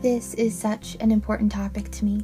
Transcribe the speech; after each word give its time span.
This 0.00 0.34
is 0.34 0.56
such 0.56 0.96
an 1.00 1.10
important 1.10 1.50
topic 1.50 1.90
to 1.90 2.04
me. 2.04 2.22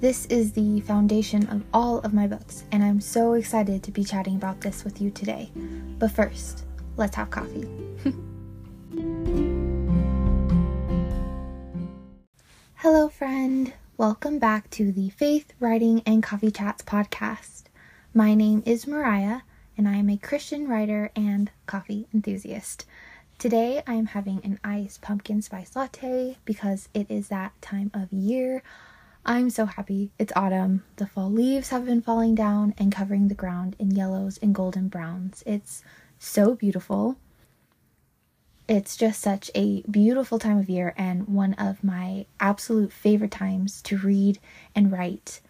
This 0.00 0.26
is 0.26 0.50
the 0.50 0.80
foundation 0.80 1.46
of 1.50 1.62
all 1.72 2.00
of 2.00 2.12
my 2.12 2.26
books, 2.26 2.64
and 2.72 2.82
I'm 2.82 3.00
so 3.00 3.34
excited 3.34 3.84
to 3.84 3.92
be 3.92 4.02
chatting 4.02 4.34
about 4.34 4.60
this 4.60 4.82
with 4.82 5.00
you 5.00 5.12
today. 5.12 5.52
But 6.00 6.10
first, 6.10 6.64
let's 6.96 7.14
have 7.14 7.30
coffee. 7.30 7.68
Hello, 12.74 13.08
friend. 13.08 13.72
Welcome 13.96 14.40
back 14.40 14.68
to 14.70 14.90
the 14.90 15.10
Faith, 15.10 15.52
Writing, 15.60 16.02
and 16.06 16.24
Coffee 16.24 16.50
Chats 16.50 16.82
podcast. 16.82 17.66
My 18.12 18.34
name 18.34 18.64
is 18.66 18.88
Mariah, 18.88 19.42
and 19.78 19.86
I 19.86 19.94
am 19.94 20.10
a 20.10 20.16
Christian 20.16 20.66
writer 20.66 21.12
and 21.14 21.52
coffee 21.66 22.08
enthusiast. 22.12 22.84
Today 23.38 23.82
I 23.86 23.92
am 23.92 24.06
having 24.06 24.40
an 24.44 24.58
iced 24.64 25.02
pumpkin 25.02 25.42
spice 25.42 25.76
latte 25.76 26.38
because 26.46 26.88
it 26.94 27.10
is 27.10 27.28
that 27.28 27.52
time 27.60 27.90
of 27.92 28.10
year. 28.10 28.62
I'm 29.26 29.50
so 29.50 29.66
happy. 29.66 30.10
It's 30.18 30.32
autumn. 30.34 30.84
The 30.96 31.06
fall 31.06 31.30
leaves 31.30 31.68
have 31.68 31.84
been 31.84 32.00
falling 32.00 32.34
down 32.34 32.74
and 32.78 32.90
covering 32.90 33.28
the 33.28 33.34
ground 33.34 33.76
in 33.78 33.90
yellows 33.90 34.38
and 34.40 34.54
golden 34.54 34.88
browns. 34.88 35.42
It's 35.44 35.82
so 36.18 36.54
beautiful. 36.54 37.18
It's 38.68 38.96
just 38.96 39.20
such 39.20 39.50
a 39.54 39.82
beautiful 39.82 40.38
time 40.38 40.56
of 40.58 40.70
year 40.70 40.94
and 40.96 41.28
one 41.28 41.52
of 41.54 41.84
my 41.84 42.24
absolute 42.40 42.90
favorite 42.90 43.32
times 43.32 43.82
to 43.82 43.98
read 43.98 44.38
and 44.74 44.90
write. 44.90 45.42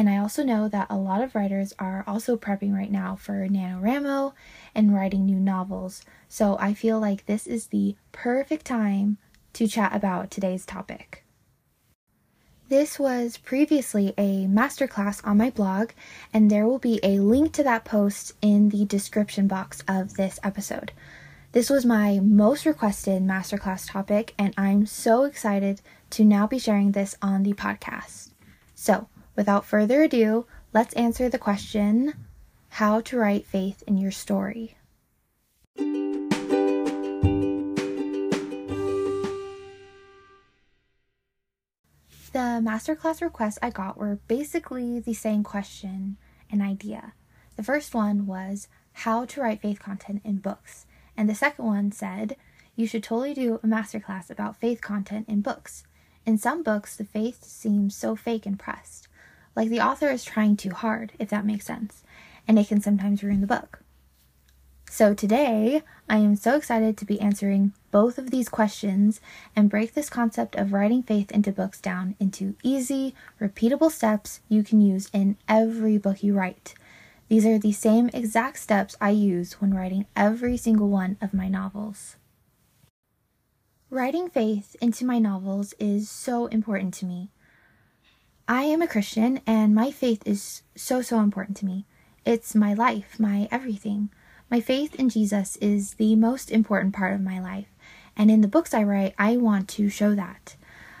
And 0.00 0.08
I 0.08 0.16
also 0.16 0.42
know 0.42 0.66
that 0.66 0.86
a 0.88 0.96
lot 0.96 1.20
of 1.20 1.34
writers 1.34 1.74
are 1.78 2.04
also 2.06 2.38
prepping 2.38 2.72
right 2.72 2.90
now 2.90 3.16
for 3.16 3.46
NaNoWriMo 3.46 4.32
and 4.74 4.94
writing 4.94 5.26
new 5.26 5.38
novels. 5.38 6.06
So 6.26 6.56
I 6.58 6.72
feel 6.72 6.98
like 6.98 7.26
this 7.26 7.46
is 7.46 7.66
the 7.66 7.96
perfect 8.10 8.64
time 8.64 9.18
to 9.52 9.68
chat 9.68 9.94
about 9.94 10.30
today's 10.30 10.64
topic. 10.64 11.22
This 12.70 12.98
was 12.98 13.36
previously 13.36 14.14
a 14.16 14.46
masterclass 14.46 15.20
on 15.22 15.36
my 15.36 15.50
blog, 15.50 15.90
and 16.32 16.50
there 16.50 16.66
will 16.66 16.78
be 16.78 16.98
a 17.02 17.18
link 17.18 17.52
to 17.52 17.62
that 17.64 17.84
post 17.84 18.32
in 18.40 18.70
the 18.70 18.86
description 18.86 19.48
box 19.48 19.84
of 19.86 20.14
this 20.14 20.40
episode. 20.42 20.92
This 21.52 21.68
was 21.68 21.84
my 21.84 22.20
most 22.20 22.64
requested 22.64 23.22
masterclass 23.22 23.90
topic, 23.90 24.32
and 24.38 24.54
I'm 24.56 24.86
so 24.86 25.24
excited 25.24 25.82
to 26.08 26.24
now 26.24 26.46
be 26.46 26.58
sharing 26.58 26.92
this 26.92 27.16
on 27.20 27.42
the 27.42 27.52
podcast. 27.52 28.30
So, 28.74 29.09
Without 29.36 29.64
further 29.64 30.02
ado, 30.02 30.46
let's 30.72 30.94
answer 30.94 31.28
the 31.28 31.38
question 31.38 32.14
how 32.70 33.00
to 33.00 33.16
write 33.16 33.46
faith 33.46 33.82
in 33.86 33.96
your 33.98 34.10
story. 34.10 34.76
The 42.32 42.62
masterclass 42.62 43.20
requests 43.20 43.58
I 43.60 43.70
got 43.70 43.98
were 43.98 44.20
basically 44.28 45.00
the 45.00 45.14
same 45.14 45.42
question 45.42 46.16
and 46.50 46.62
idea. 46.62 47.14
The 47.56 47.64
first 47.64 47.92
one 47.92 48.24
was 48.26 48.68
how 48.92 49.24
to 49.24 49.40
write 49.40 49.60
faith 49.62 49.80
content 49.80 50.22
in 50.24 50.36
books, 50.36 50.86
and 51.16 51.28
the 51.28 51.34
second 51.34 51.64
one 51.64 51.90
said 51.90 52.36
you 52.76 52.86
should 52.86 53.02
totally 53.02 53.34
do 53.34 53.56
a 53.56 53.66
masterclass 53.66 54.30
about 54.30 54.60
faith 54.60 54.80
content 54.80 55.28
in 55.28 55.40
books. 55.40 55.84
In 56.24 56.38
some 56.38 56.62
books, 56.62 56.96
the 56.96 57.04
faith 57.04 57.42
seems 57.42 57.96
so 57.96 58.14
fake 58.14 58.46
and 58.46 58.58
pressed. 58.58 59.08
Like 59.56 59.68
the 59.68 59.80
author 59.80 60.08
is 60.08 60.24
trying 60.24 60.56
too 60.56 60.70
hard, 60.70 61.12
if 61.18 61.28
that 61.30 61.44
makes 61.44 61.66
sense, 61.66 62.02
and 62.46 62.58
it 62.58 62.68
can 62.68 62.80
sometimes 62.80 63.22
ruin 63.22 63.40
the 63.40 63.46
book. 63.46 63.82
So 64.92 65.14
today, 65.14 65.82
I 66.08 66.16
am 66.16 66.34
so 66.34 66.56
excited 66.56 66.96
to 66.96 67.04
be 67.04 67.20
answering 67.20 67.72
both 67.92 68.18
of 68.18 68.30
these 68.30 68.48
questions 68.48 69.20
and 69.54 69.70
break 69.70 69.94
this 69.94 70.10
concept 70.10 70.56
of 70.56 70.72
writing 70.72 71.04
faith 71.04 71.30
into 71.30 71.52
books 71.52 71.80
down 71.80 72.16
into 72.18 72.56
easy, 72.64 73.14
repeatable 73.40 73.92
steps 73.92 74.40
you 74.48 74.64
can 74.64 74.80
use 74.80 75.08
in 75.12 75.36
every 75.48 75.96
book 75.96 76.24
you 76.24 76.34
write. 76.34 76.74
These 77.28 77.46
are 77.46 77.56
the 77.56 77.70
same 77.70 78.10
exact 78.12 78.58
steps 78.58 78.96
I 79.00 79.10
use 79.10 79.60
when 79.60 79.72
writing 79.72 80.06
every 80.16 80.56
single 80.56 80.88
one 80.88 81.16
of 81.20 81.32
my 81.32 81.48
novels. 81.48 82.16
Writing 83.90 84.28
faith 84.28 84.74
into 84.80 85.04
my 85.04 85.20
novels 85.20 85.72
is 85.78 86.10
so 86.10 86.46
important 86.46 86.94
to 86.94 87.06
me. 87.06 87.30
I 88.50 88.64
am 88.64 88.82
a 88.82 88.88
Christian 88.88 89.40
and 89.46 89.76
my 89.76 89.92
faith 89.92 90.24
is 90.26 90.62
so, 90.74 91.02
so 91.02 91.20
important 91.20 91.56
to 91.58 91.64
me. 91.64 91.84
It's 92.26 92.52
my 92.52 92.74
life, 92.74 93.14
my 93.20 93.46
everything. 93.48 94.10
My 94.50 94.60
faith 94.60 94.96
in 94.96 95.08
Jesus 95.08 95.54
is 95.58 95.94
the 95.94 96.16
most 96.16 96.50
important 96.50 96.92
part 96.92 97.14
of 97.14 97.20
my 97.20 97.38
life. 97.38 97.68
And 98.16 98.28
in 98.28 98.40
the 98.40 98.48
books 98.48 98.74
I 98.74 98.82
write, 98.82 99.14
I 99.16 99.36
want 99.36 99.68
to 99.68 99.88
show 99.88 100.16
that. 100.16 100.56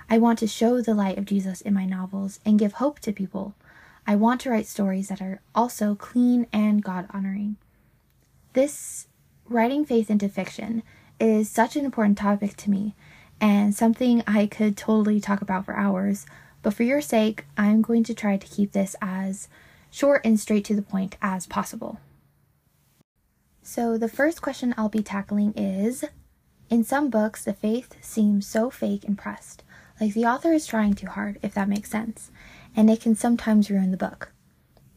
I 0.08 0.16
want 0.16 0.38
to 0.38 0.46
show 0.46 0.80
the 0.80 0.94
light 0.94 1.18
of 1.18 1.24
Jesus 1.24 1.60
in 1.60 1.74
my 1.74 1.86
novels 1.86 2.38
and 2.46 2.56
give 2.56 2.74
hope 2.74 3.00
to 3.00 3.12
people. 3.12 3.56
I 4.06 4.14
want 4.14 4.42
to 4.42 4.50
write 4.50 4.68
stories 4.68 5.08
that 5.08 5.20
are 5.20 5.40
also 5.52 5.96
clean 5.96 6.46
and 6.52 6.84
God 6.84 7.08
honoring. 7.10 7.56
This 8.52 9.08
writing 9.48 9.84
faith 9.84 10.08
into 10.08 10.28
fiction 10.28 10.84
is 11.18 11.50
such 11.50 11.74
an 11.74 11.84
important 11.84 12.16
topic 12.16 12.56
to 12.58 12.70
me 12.70 12.94
and 13.40 13.74
something 13.74 14.22
I 14.24 14.46
could 14.46 14.76
totally 14.76 15.18
talk 15.18 15.42
about 15.42 15.64
for 15.64 15.74
hours 15.74 16.26
but 16.62 16.74
for 16.74 16.82
your 16.82 17.00
sake, 17.00 17.44
I'm 17.56 17.82
going 17.82 18.04
to 18.04 18.14
try 18.14 18.36
to 18.36 18.46
keep 18.46 18.72
this 18.72 18.96
as 19.00 19.48
short 19.90 20.22
and 20.24 20.38
straight 20.38 20.64
to 20.66 20.76
the 20.76 20.82
point 20.82 21.16
as 21.22 21.46
possible. 21.46 22.00
So, 23.62 23.96
the 23.96 24.08
first 24.08 24.42
question 24.42 24.74
I'll 24.76 24.88
be 24.88 25.02
tackling 25.02 25.52
is 25.56 26.04
In 26.68 26.84
some 26.84 27.10
books, 27.10 27.44
the 27.44 27.52
faith 27.52 27.94
seems 28.00 28.46
so 28.46 28.70
fake 28.70 29.04
and 29.04 29.16
pressed, 29.16 29.62
like 30.00 30.14
the 30.14 30.26
author 30.26 30.52
is 30.52 30.66
trying 30.66 30.94
too 30.94 31.08
hard, 31.08 31.38
if 31.42 31.54
that 31.54 31.68
makes 31.68 31.90
sense, 31.90 32.30
and 32.74 32.90
it 32.90 33.00
can 33.00 33.14
sometimes 33.14 33.70
ruin 33.70 33.90
the 33.90 33.96
book. 33.96 34.32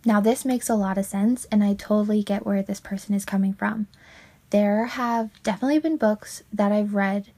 Now, 0.05 0.19
this 0.19 0.43
makes 0.43 0.69
a 0.69 0.75
lot 0.75 0.97
of 0.97 1.05
sense, 1.05 1.45
and 1.51 1.63
I 1.63 1.73
totally 1.73 2.23
get 2.23 2.45
where 2.45 2.61
this 2.61 2.79
person 2.79 3.15
is 3.15 3.25
coming 3.25 3.53
from. 3.53 3.87
There 4.49 4.85
have 4.85 5.31
definitely 5.43 5.79
been 5.79 5.97
books 5.97 6.43
that 6.51 6.71
I've 6.71 6.93
read 6.93 7.31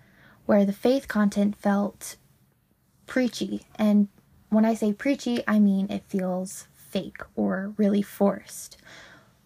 where 0.45 0.65
the 0.65 0.73
faith 0.73 1.07
content 1.07 1.55
felt 1.55 2.17
preachy 3.07 3.65
and 3.75 4.07
when 4.49 4.65
I 4.65 4.73
say 4.73 4.93
preachy, 4.93 5.43
I 5.47 5.59
mean 5.59 5.89
it 5.89 6.03
feels 6.07 6.67
fake 6.73 7.21
or 7.35 7.73
really 7.77 8.01
forced. 8.01 8.77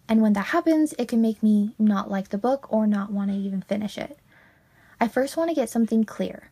And 0.08 0.20
when 0.20 0.32
that 0.34 0.46
happens, 0.46 0.92
it 0.98 1.08
can 1.08 1.20
make 1.20 1.42
me 1.42 1.74
not 1.78 2.10
like 2.10 2.28
the 2.28 2.38
book 2.38 2.66
or 2.72 2.86
not 2.86 3.12
want 3.12 3.30
to 3.30 3.36
even 3.36 3.62
finish 3.62 3.96
it. 3.96 4.18
I 5.00 5.08
first 5.08 5.36
want 5.36 5.50
to 5.50 5.54
get 5.54 5.70
something 5.70 6.04
clear. 6.04 6.50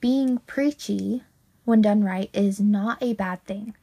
Being 0.00 0.38
preachy, 0.46 1.22
when 1.64 1.80
done 1.80 2.02
right, 2.02 2.28
is 2.32 2.60
not 2.60 3.02
a 3.02 3.14
bad 3.14 3.44
thing. 3.44 3.76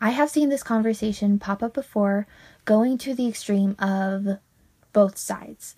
I 0.00 0.10
have 0.10 0.30
seen 0.30 0.48
this 0.48 0.62
conversation 0.62 1.38
pop 1.38 1.62
up 1.62 1.74
before, 1.74 2.26
going 2.64 2.98
to 2.98 3.14
the 3.14 3.28
extreme 3.28 3.76
of 3.78 4.38
both 4.92 5.18
sides. 5.18 5.76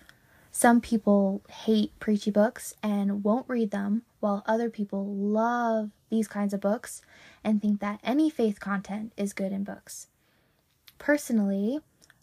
Some 0.51 0.81
people 0.81 1.41
hate 1.49 1.97
preachy 1.99 2.31
books 2.31 2.75
and 2.83 3.23
won't 3.23 3.49
read 3.49 3.71
them, 3.71 4.03
while 4.19 4.43
other 4.45 4.69
people 4.69 5.05
love 5.05 5.91
these 6.11 6.27
kinds 6.27 6.53
of 6.53 6.61
books 6.61 7.01
and 7.43 7.59
think 7.59 7.79
that 7.79 7.99
any 8.03 8.29
faith 8.29 8.59
content 8.59 9.13
is 9.17 9.33
good 9.33 9.51
in 9.51 9.63
books. 9.63 10.05
Personally, 10.99 11.79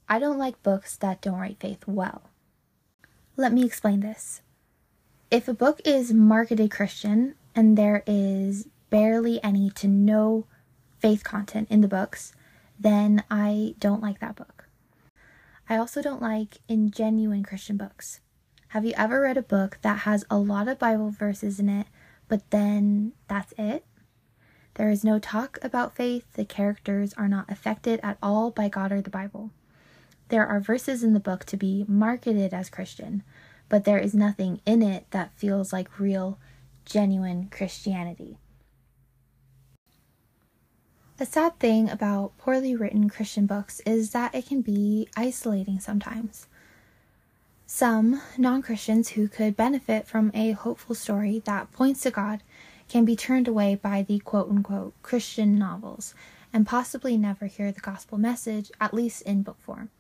I 0.08 0.20
don't 0.20 0.38
like 0.38 0.62
books 0.62 0.96
that 0.98 1.20
don't 1.20 1.40
write 1.40 1.58
faith 1.58 1.88
well. 1.88 2.30
Let 3.36 3.52
me 3.52 3.64
explain 3.64 4.00
this. 4.00 4.42
If 5.30 5.48
a 5.48 5.54
book 5.54 5.80
is 5.84 6.12
marketed 6.12 6.70
Christian 6.70 7.34
and 7.56 7.76
there 7.76 8.04
is 8.06 8.68
barely 8.90 9.42
any 9.42 9.70
to 9.70 9.88
no 9.88 10.46
faith 11.00 11.24
content 11.24 11.68
in 11.70 11.80
the 11.80 11.88
books, 11.88 12.32
then 12.78 13.24
I 13.30 13.74
don't 13.78 14.02
like 14.02 14.20
that 14.20 14.36
book. 14.36 14.68
I 15.68 15.76
also 15.76 16.00
don't 16.00 16.22
like 16.22 16.58
ingenuine 16.68 17.44
Christian 17.44 17.76
books. 17.76 18.20
Have 18.68 18.84
you 18.84 18.92
ever 18.96 19.20
read 19.20 19.36
a 19.36 19.42
book 19.42 19.78
that 19.82 20.00
has 20.00 20.24
a 20.30 20.38
lot 20.38 20.68
of 20.68 20.78
Bible 20.78 21.10
verses 21.10 21.60
in 21.60 21.68
it, 21.68 21.86
but 22.28 22.50
then 22.50 23.12
that's 23.26 23.52
it? 23.58 23.84
There 24.74 24.90
is 24.90 25.02
no 25.02 25.18
talk 25.18 25.58
about 25.62 25.96
faith. 25.96 26.32
The 26.34 26.44
characters 26.44 27.12
are 27.14 27.28
not 27.28 27.50
affected 27.50 27.98
at 28.02 28.18
all 28.22 28.50
by 28.50 28.68
God 28.68 28.92
or 28.92 29.00
the 29.00 29.10
Bible. 29.10 29.50
There 30.28 30.46
are 30.46 30.60
verses 30.60 31.02
in 31.02 31.14
the 31.14 31.20
book 31.20 31.44
to 31.46 31.56
be 31.56 31.84
marketed 31.88 32.54
as 32.54 32.70
Christian, 32.70 33.22
but 33.68 33.84
there 33.84 33.98
is 33.98 34.14
nothing 34.14 34.60
in 34.64 34.82
it 34.82 35.06
that 35.10 35.36
feels 35.36 35.72
like 35.72 35.98
real, 35.98 36.38
genuine 36.84 37.48
Christianity. 37.50 38.38
A 41.18 41.26
sad 41.26 41.58
thing 41.58 41.90
about 41.90 42.38
poorly 42.38 42.76
written 42.76 43.10
Christian 43.10 43.46
books 43.46 43.80
is 43.80 44.10
that 44.12 44.34
it 44.34 44.46
can 44.46 44.60
be 44.60 45.08
isolating 45.16 45.80
sometimes. 45.80 46.46
Some 47.70 48.22
non 48.38 48.62
Christians 48.62 49.10
who 49.10 49.28
could 49.28 49.54
benefit 49.54 50.06
from 50.06 50.30
a 50.32 50.52
hopeful 50.52 50.94
story 50.94 51.42
that 51.44 51.70
points 51.70 52.00
to 52.00 52.10
God 52.10 52.42
can 52.88 53.04
be 53.04 53.14
turned 53.14 53.46
away 53.46 53.74
by 53.74 54.00
the 54.00 54.20
quote 54.20 54.48
unquote 54.48 54.94
Christian 55.02 55.58
novels 55.58 56.14
and 56.50 56.66
possibly 56.66 57.18
never 57.18 57.44
hear 57.44 57.70
the 57.70 57.82
gospel 57.82 58.16
message, 58.16 58.72
at 58.80 58.94
least 58.94 59.20
in 59.20 59.42
book 59.42 59.60
form. 59.60 59.90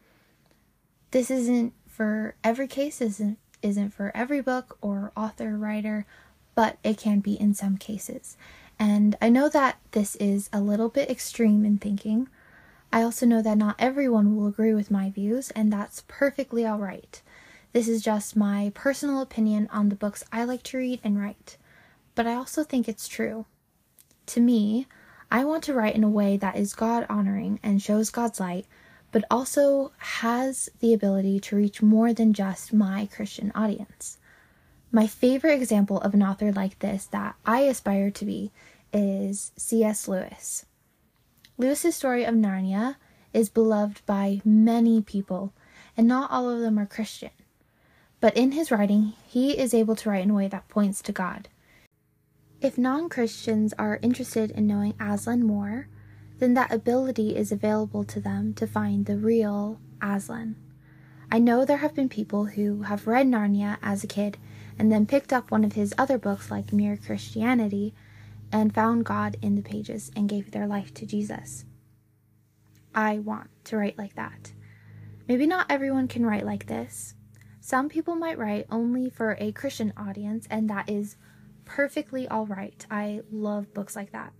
This 1.10 1.30
isn't 1.30 1.74
for 1.86 2.36
every 2.42 2.68
case, 2.68 3.02
isn't, 3.02 3.38
isn't 3.60 3.90
for 3.90 4.12
every 4.14 4.40
book 4.40 4.78
or 4.80 5.12
author, 5.14 5.58
writer, 5.58 6.06
but 6.54 6.78
it 6.82 6.96
can 6.96 7.20
be 7.20 7.34
in 7.38 7.52
some 7.52 7.76
cases. 7.76 8.38
And 8.78 9.14
I 9.20 9.28
know 9.28 9.50
that 9.50 9.76
this 9.90 10.16
is 10.16 10.48
a 10.54 10.62
little 10.62 10.88
bit 10.88 11.10
extreme 11.10 11.66
in 11.66 11.76
thinking. 11.76 12.30
I 12.90 13.02
also 13.02 13.26
know 13.26 13.42
that 13.42 13.58
not 13.58 13.76
everyone 13.78 14.34
will 14.34 14.46
agree 14.46 14.72
with 14.72 14.90
my 14.90 15.10
views, 15.10 15.50
and 15.50 15.70
that's 15.70 16.04
perfectly 16.08 16.66
alright. 16.66 17.20
This 17.72 17.86
is 17.88 18.02
just 18.02 18.36
my 18.36 18.72
personal 18.74 19.20
opinion 19.20 19.68
on 19.70 19.88
the 19.88 19.96
books 19.96 20.24
I 20.32 20.44
like 20.44 20.62
to 20.64 20.78
read 20.78 21.00
and 21.04 21.20
write. 21.20 21.58
But 22.14 22.26
I 22.26 22.34
also 22.34 22.64
think 22.64 22.88
it's 22.88 23.06
true. 23.06 23.44
To 24.26 24.40
me, 24.40 24.86
I 25.30 25.44
want 25.44 25.62
to 25.64 25.74
write 25.74 25.94
in 25.94 26.02
a 26.02 26.08
way 26.08 26.38
that 26.38 26.56
is 26.56 26.74
God 26.74 27.04
honoring 27.10 27.60
and 27.62 27.82
shows 27.82 28.08
God's 28.08 28.40
light, 28.40 28.66
but 29.12 29.24
also 29.30 29.92
has 29.98 30.70
the 30.80 30.94
ability 30.94 31.40
to 31.40 31.56
reach 31.56 31.82
more 31.82 32.14
than 32.14 32.32
just 32.32 32.72
my 32.72 33.06
Christian 33.14 33.52
audience. 33.54 34.18
My 34.90 35.06
favorite 35.06 35.60
example 35.60 36.00
of 36.00 36.14
an 36.14 36.22
author 36.22 36.50
like 36.50 36.78
this 36.78 37.04
that 37.06 37.36
I 37.44 37.60
aspire 37.60 38.10
to 38.10 38.24
be 38.24 38.50
is 38.92 39.52
C.S. 39.56 40.08
Lewis. 40.08 40.64
Lewis's 41.58 41.94
story 41.94 42.24
of 42.24 42.34
Narnia 42.34 42.96
is 43.34 43.50
beloved 43.50 44.00
by 44.06 44.40
many 44.44 45.02
people, 45.02 45.52
and 45.96 46.08
not 46.08 46.30
all 46.30 46.48
of 46.48 46.60
them 46.60 46.78
are 46.78 46.86
Christian. 46.86 47.30
But 48.20 48.36
in 48.36 48.52
his 48.52 48.70
writing, 48.70 49.14
he 49.26 49.56
is 49.56 49.72
able 49.72 49.94
to 49.96 50.10
write 50.10 50.24
in 50.24 50.30
a 50.30 50.34
way 50.34 50.48
that 50.48 50.68
points 50.68 51.02
to 51.02 51.12
God. 51.12 51.48
If 52.60 52.76
non 52.76 53.08
Christians 53.08 53.72
are 53.78 54.00
interested 54.02 54.50
in 54.50 54.66
knowing 54.66 54.94
Aslan 55.00 55.44
more, 55.44 55.88
then 56.38 56.54
that 56.54 56.72
ability 56.72 57.36
is 57.36 57.52
available 57.52 58.04
to 58.04 58.20
them 58.20 58.54
to 58.54 58.66
find 58.66 59.06
the 59.06 59.16
real 59.16 59.80
Aslan. 60.02 60.56
I 61.30 61.38
know 61.38 61.64
there 61.64 61.78
have 61.78 61.94
been 61.94 62.08
people 62.08 62.46
who 62.46 62.82
have 62.82 63.06
read 63.06 63.26
Narnia 63.26 63.76
as 63.82 64.02
a 64.02 64.08
kid 64.08 64.38
and 64.78 64.90
then 64.90 65.06
picked 65.06 65.32
up 65.32 65.50
one 65.50 65.64
of 65.64 65.74
his 65.74 65.94
other 65.98 66.18
books, 66.18 66.50
like 66.50 66.72
Mere 66.72 66.96
Christianity, 66.96 67.94
and 68.50 68.74
found 68.74 69.04
God 69.04 69.36
in 69.42 69.54
the 69.54 69.62
pages 69.62 70.10
and 70.16 70.28
gave 70.28 70.50
their 70.50 70.66
life 70.66 70.94
to 70.94 71.06
Jesus. 71.06 71.64
I 72.94 73.18
want 73.18 73.50
to 73.64 73.76
write 73.76 73.98
like 73.98 74.14
that. 74.14 74.52
Maybe 75.28 75.46
not 75.46 75.66
everyone 75.70 76.08
can 76.08 76.24
write 76.24 76.46
like 76.46 76.66
this. 76.66 77.14
Some 77.68 77.90
people 77.90 78.14
might 78.14 78.38
write 78.38 78.64
only 78.70 79.10
for 79.10 79.36
a 79.38 79.52
Christian 79.52 79.92
audience, 79.94 80.48
and 80.50 80.70
that 80.70 80.88
is 80.88 81.16
perfectly 81.66 82.26
all 82.26 82.46
right. 82.46 82.86
I 82.90 83.20
love 83.30 83.74
books 83.74 83.94
like 83.94 84.10
that. 84.12 84.32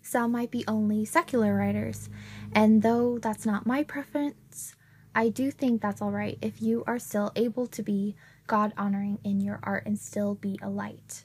Some 0.00 0.30
might 0.30 0.52
be 0.52 0.64
only 0.68 1.04
secular 1.06 1.56
writers, 1.56 2.08
and 2.52 2.82
though 2.82 3.18
that's 3.18 3.44
not 3.44 3.66
my 3.66 3.82
preference, 3.82 4.76
I 5.12 5.28
do 5.28 5.50
think 5.50 5.82
that's 5.82 6.00
all 6.00 6.12
right 6.12 6.38
if 6.40 6.62
you 6.62 6.84
are 6.86 7.00
still 7.00 7.32
able 7.34 7.66
to 7.66 7.82
be 7.82 8.14
God 8.46 8.72
honoring 8.78 9.18
in 9.24 9.40
your 9.40 9.58
art 9.64 9.84
and 9.84 9.98
still 9.98 10.36
be 10.36 10.56
a 10.62 10.70
light. 10.70 11.24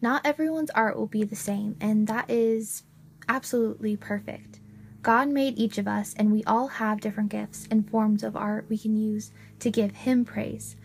Not 0.00 0.24
everyone's 0.24 0.70
art 0.76 0.96
will 0.96 1.08
be 1.08 1.24
the 1.24 1.34
same, 1.34 1.74
and 1.80 2.06
that 2.06 2.30
is 2.30 2.84
absolutely 3.28 3.96
perfect. 3.96 4.60
God 5.02 5.28
made 5.28 5.58
each 5.58 5.78
of 5.78 5.86
us, 5.86 6.14
and 6.18 6.32
we 6.32 6.42
all 6.44 6.68
have 6.68 7.00
different 7.00 7.30
gifts 7.30 7.68
and 7.70 7.88
forms 7.88 8.22
of 8.22 8.36
art 8.36 8.66
we 8.68 8.78
can 8.78 8.96
use 8.96 9.30
to 9.60 9.70
give 9.70 9.92
Him 9.92 10.24
praise. 10.24 10.76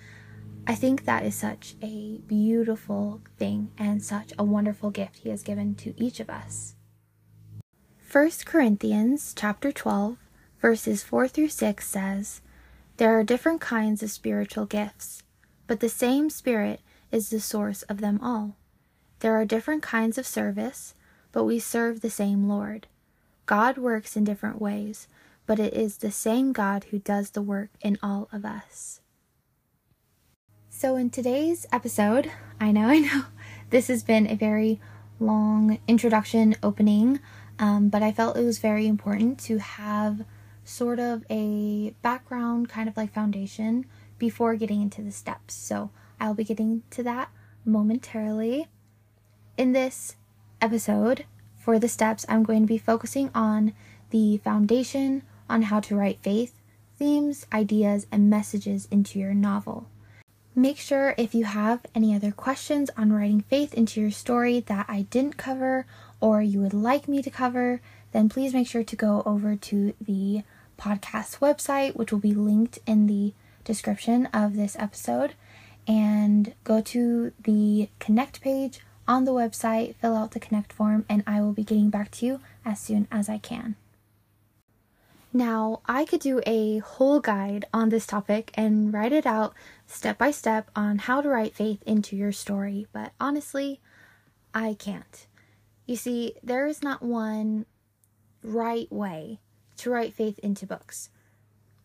I 0.65 0.75
think 0.75 1.06
that 1.06 1.25
is 1.25 1.36
such 1.36 1.75
a 1.81 2.19
beautiful 2.27 3.21
thing 3.38 3.71
and 3.77 4.04
such 4.04 4.31
a 4.38 4.44
wonderful 4.44 4.92
gift 4.92 5.18
He 5.18 5.30
has 5.30 5.44
given 5.44 5.75
to 5.75 5.94
each 6.01 6.19
of 6.19 6.30
us. 6.30 6.75
1 8.12 8.30
Corinthians 8.45 9.33
chapter 9.36 9.71
12 9.71 10.18
verses 10.63 11.04
4 11.04 11.27
through 11.27 11.50
6 11.50 11.86
says, 11.86 12.42
There 12.95 13.19
are 13.19 13.24
different 13.24 13.60
kinds 13.60 14.01
of 14.01 14.10
spiritual 14.12 14.65
gifts, 14.65 15.21
but 15.68 15.81
the 15.81 15.89
same 15.89 16.30
Spirit 16.30 16.80
is 17.12 17.30
the 17.30 17.42
source 17.42 17.81
of 17.83 18.00
them 18.00 18.19
all. 18.21 18.56
There 19.19 19.36
are 19.36 19.45
different 19.45 19.83
kinds 19.83 20.18
of 20.18 20.25
service, 20.25 20.95
but 21.33 21.44
we 21.44 21.60
serve 21.60 22.00
the 22.00 22.10
same 22.10 22.48
Lord. 22.48 22.88
God 23.45 23.78
works 23.78 24.16
in 24.16 24.24
different 24.24 24.62
ways, 24.62 25.07
but 25.45 25.60
it 25.60 25.74
is 25.74 25.98
the 25.98 26.12
same 26.12 26.54
God 26.54 26.86
who 26.86 27.00
does 27.00 27.31
the 27.31 27.42
work 27.42 27.69
in 27.81 27.98
all 28.01 28.30
of 28.31 28.45
us. 28.45 29.01
So, 30.69 30.95
in 30.95 31.10
today's 31.10 31.66
episode, 31.72 32.31
I 32.60 32.72
know, 32.72 32.88
I 32.88 33.00
know, 33.00 33.25
this 33.69 33.88
has 33.88 34.04
been 34.04 34.28
a 34.28 34.36
very 34.36 34.80
long 35.19 35.80
introduction 35.88 36.56
opening, 36.63 37.19
um, 37.60 37.90
but 37.90 38.01
I 38.01 38.12
felt 38.12 38.38
it 38.38 38.44
was 38.44 38.60
very 38.60 38.88
important 38.88 39.40
to 39.42 39.60
have 39.60 40.25
sort 40.63 41.00
of 41.00 41.25
a 41.30 41.94
background, 42.01 42.69
kind 42.69 42.88
of 42.88 42.96
like 42.96 43.13
foundation, 43.13 43.86
before 44.18 44.56
getting 44.56 44.81
into 44.81 45.01
the 45.01 45.12
steps. 45.12 45.54
So, 45.54 45.89
I'll 46.19 46.34
be 46.34 46.46
getting 46.46 46.84
to 46.92 47.04
that 47.04 47.30
momentarily. 47.66 48.68
In 49.57 49.74
this 49.74 50.16
episode, 50.62 51.25
for 51.63 51.80
the 51.80 51.88
steps, 51.88 52.25
I'm 52.27 52.44
going 52.44 52.63
to 52.63 52.68
be 52.68 52.77
focusing 52.77 53.31
on 53.33 53.74
the 54.10 54.38
foundation 54.38 55.24
on 55.50 55.63
how 55.63 55.80
to 55.80 55.95
write 55.95 56.19
faith, 56.21 56.60
themes, 57.00 57.48
ideas, 57.54 58.06
and 58.12 58.30
messages 58.30 58.86
into 58.92 59.18
your 59.18 59.33
novel. 59.33 59.88
Make 60.54 60.77
sure 60.77 61.15
if 61.18 61.33
you 61.33 61.45
have 61.45 61.86
any 61.95 62.13
other 62.13 62.33
questions 62.33 62.89
on 62.98 63.13
writing 63.13 63.42
faith 63.42 63.74
into 63.74 64.01
your 64.01 64.12
story 64.12 64.60
that 64.60 64.88
I 64.89 65.04
didn't 65.04 65.38
cover 65.38 65.88
or 66.19 66.42
you 66.42 66.60
would 66.60 66.74
like 66.74 67.07
me 67.07 67.21
to 67.21 67.30
cover, 67.30 67.80
then 68.12 68.27
please 68.27 68.54
make 68.54 68.68
sure 68.68 68.83
to 68.83 68.95
go 68.98 69.24
over 69.25 69.56
to 69.56 69.94
the 70.01 70.44
podcast 70.77 71.39
website, 71.39 71.95
which 71.95 72.12
will 72.12 72.19
be 72.19 72.33
linked 72.33 72.80
in 72.86 73.07
the 73.07 73.33
description 73.63 74.25
of 74.27 74.57
this 74.57 74.75
episode, 74.77 75.33
and 75.88 76.54
go 76.65 76.81
to 76.81 77.31
the 77.42 77.88
connect 78.00 78.42
page 78.42 78.81
on 79.08 79.26
the 79.26 79.34
website, 79.34 79.96
fill 79.96 80.16
out 80.16 80.32
the 80.32 80.40
Connect 80.40 80.72
form, 80.72 81.06
and 81.10 81.24
I 81.28 81.42
will 81.42 81.54
be 81.54 81.64
getting 81.64 81.90
back 81.90 82.12
to 82.12 82.26
you 82.26 82.40
as 82.66 82.80
soon 82.80 83.08
as 83.12 83.30
I 83.30 83.38
can. 83.38 83.76
Now, 85.36 85.82
I 85.88 86.06
could 86.06 86.20
do 86.20 86.42
a 86.46 86.78
whole 86.78 87.20
guide 87.20 87.66
on 87.74 87.90
this 87.90 88.06
topic 88.06 88.52
and 88.54 88.94
write 88.94 89.12
it 89.12 89.26
out 89.26 89.56
step 89.88 90.20
by 90.20 90.30
step 90.30 90.70
on 90.76 91.00
how 91.00 91.22
to 91.22 91.30
write 91.30 91.56
faith 91.56 91.82
into 91.88 92.16
your 92.16 92.32
story, 92.32 92.86
but 92.94 93.14
honestly, 93.20 93.82
I 94.54 94.76
can't. 94.76 95.26
You 95.88 95.96
see, 95.96 96.36
there 96.44 96.68
is 96.68 96.84
not 96.84 97.02
one 97.02 97.66
right 98.44 98.92
way 98.92 99.40
to 99.78 99.90
write 99.90 100.14
faith 100.14 100.38
into 100.40 100.68
books. 100.68 101.10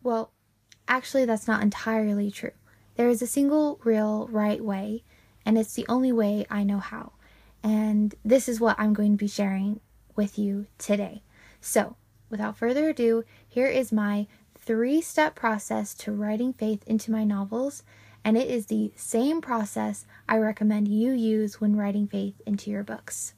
Well, 0.03 0.31
actually, 0.87 1.25
that's 1.25 1.47
not 1.47 1.63
entirely 1.63 2.29
true. 2.29 2.51
There 2.95 3.09
is 3.09 3.21
a 3.21 3.27
single 3.27 3.79
real 3.83 4.27
right 4.27 4.63
way, 4.63 5.03
and 5.43 5.57
it's 5.57 5.73
the 5.73 5.87
only 5.89 6.11
way 6.11 6.45
I 6.51 6.63
know 6.63 6.79
how. 6.79 7.13
And 7.63 8.15
this 8.23 8.47
is 8.47 8.59
what 8.59 8.79
I'm 8.79 8.93
going 8.93 9.11
to 9.11 9.17
be 9.17 9.27
sharing 9.27 9.79
with 10.15 10.37
you 10.37 10.67
today. 10.77 11.23
So, 11.61 11.95
without 12.29 12.57
further 12.57 12.89
ado, 12.89 13.23
here 13.47 13.67
is 13.67 13.91
my 13.91 14.27
three 14.57 15.01
step 15.01 15.35
process 15.35 15.93
to 15.95 16.11
writing 16.11 16.53
faith 16.53 16.83
into 16.85 17.11
my 17.11 17.23
novels, 17.23 17.83
and 18.23 18.37
it 18.37 18.49
is 18.49 18.67
the 18.67 18.91
same 18.95 19.41
process 19.41 20.05
I 20.27 20.37
recommend 20.37 20.87
you 20.87 21.11
use 21.11 21.59
when 21.59 21.75
writing 21.75 22.07
faith 22.07 22.41
into 22.45 22.69
your 22.69 22.83
books. 22.83 23.33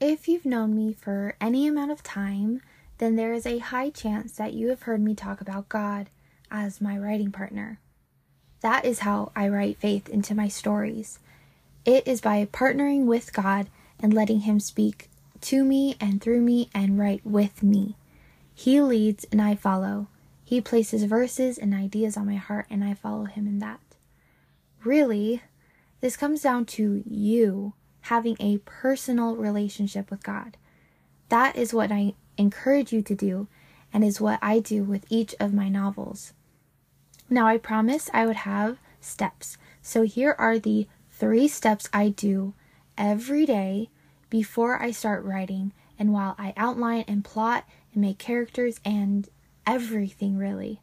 If 0.00 0.28
you've 0.28 0.46
known 0.46 0.74
me 0.74 0.94
for 0.94 1.36
any 1.40 1.66
amount 1.66 1.90
of 1.90 2.02
time, 2.02 2.62
then 2.98 3.16
there 3.16 3.32
is 3.32 3.46
a 3.46 3.58
high 3.58 3.90
chance 3.90 4.32
that 4.32 4.54
you 4.54 4.68
have 4.68 4.82
heard 4.82 5.00
me 5.00 5.14
talk 5.14 5.40
about 5.40 5.68
God 5.68 6.10
as 6.50 6.80
my 6.80 6.98
writing 6.98 7.32
partner. 7.32 7.80
That 8.60 8.84
is 8.84 9.00
how 9.00 9.30
I 9.36 9.48
write 9.48 9.78
faith 9.78 10.08
into 10.08 10.34
my 10.34 10.48
stories. 10.48 11.20
It 11.84 12.06
is 12.06 12.20
by 12.20 12.44
partnering 12.46 13.06
with 13.06 13.32
God 13.32 13.68
and 14.00 14.12
letting 14.12 14.40
Him 14.40 14.60
speak 14.60 15.08
to 15.42 15.64
me 15.64 15.96
and 16.00 16.20
through 16.20 16.40
me 16.40 16.68
and 16.74 16.98
write 16.98 17.24
with 17.24 17.62
me. 17.62 17.96
He 18.52 18.80
leads 18.80 19.24
and 19.30 19.40
I 19.40 19.54
follow. 19.54 20.08
He 20.44 20.60
places 20.60 21.04
verses 21.04 21.58
and 21.58 21.72
ideas 21.72 22.16
on 22.16 22.26
my 22.26 22.36
heart 22.36 22.66
and 22.68 22.82
I 22.82 22.94
follow 22.94 23.26
Him 23.26 23.46
in 23.46 23.60
that. 23.60 23.80
Really, 24.82 25.42
this 26.00 26.16
comes 26.16 26.42
down 26.42 26.64
to 26.66 27.02
you 27.06 27.74
having 28.02 28.36
a 28.40 28.58
personal 28.58 29.36
relationship 29.36 30.10
with 30.10 30.22
God. 30.22 30.56
That 31.28 31.56
is 31.56 31.74
what 31.74 31.92
I 31.92 32.14
encourage 32.38 32.92
you 32.92 33.02
to 33.02 33.14
do 33.14 33.48
and 33.92 34.04
is 34.04 34.20
what 34.20 34.38
I 34.40 34.60
do 34.60 34.84
with 34.84 35.04
each 35.10 35.34
of 35.40 35.52
my 35.52 35.68
novels. 35.68 36.32
Now, 37.28 37.46
I 37.46 37.58
promised 37.58 38.10
I 38.14 38.26
would 38.26 38.36
have 38.36 38.78
steps. 39.00 39.58
So 39.82 40.02
here 40.02 40.34
are 40.38 40.58
the 40.58 40.86
three 41.10 41.48
steps 41.48 41.88
I 41.92 42.10
do 42.10 42.54
every 42.96 43.44
day 43.44 43.90
before 44.30 44.80
I 44.80 44.90
start 44.90 45.24
writing 45.24 45.72
and 45.98 46.12
while 46.12 46.34
I 46.38 46.54
outline 46.56 47.04
and 47.08 47.24
plot 47.24 47.64
and 47.92 48.02
make 48.02 48.18
characters 48.18 48.80
and 48.84 49.28
everything 49.66 50.36
really. 50.36 50.80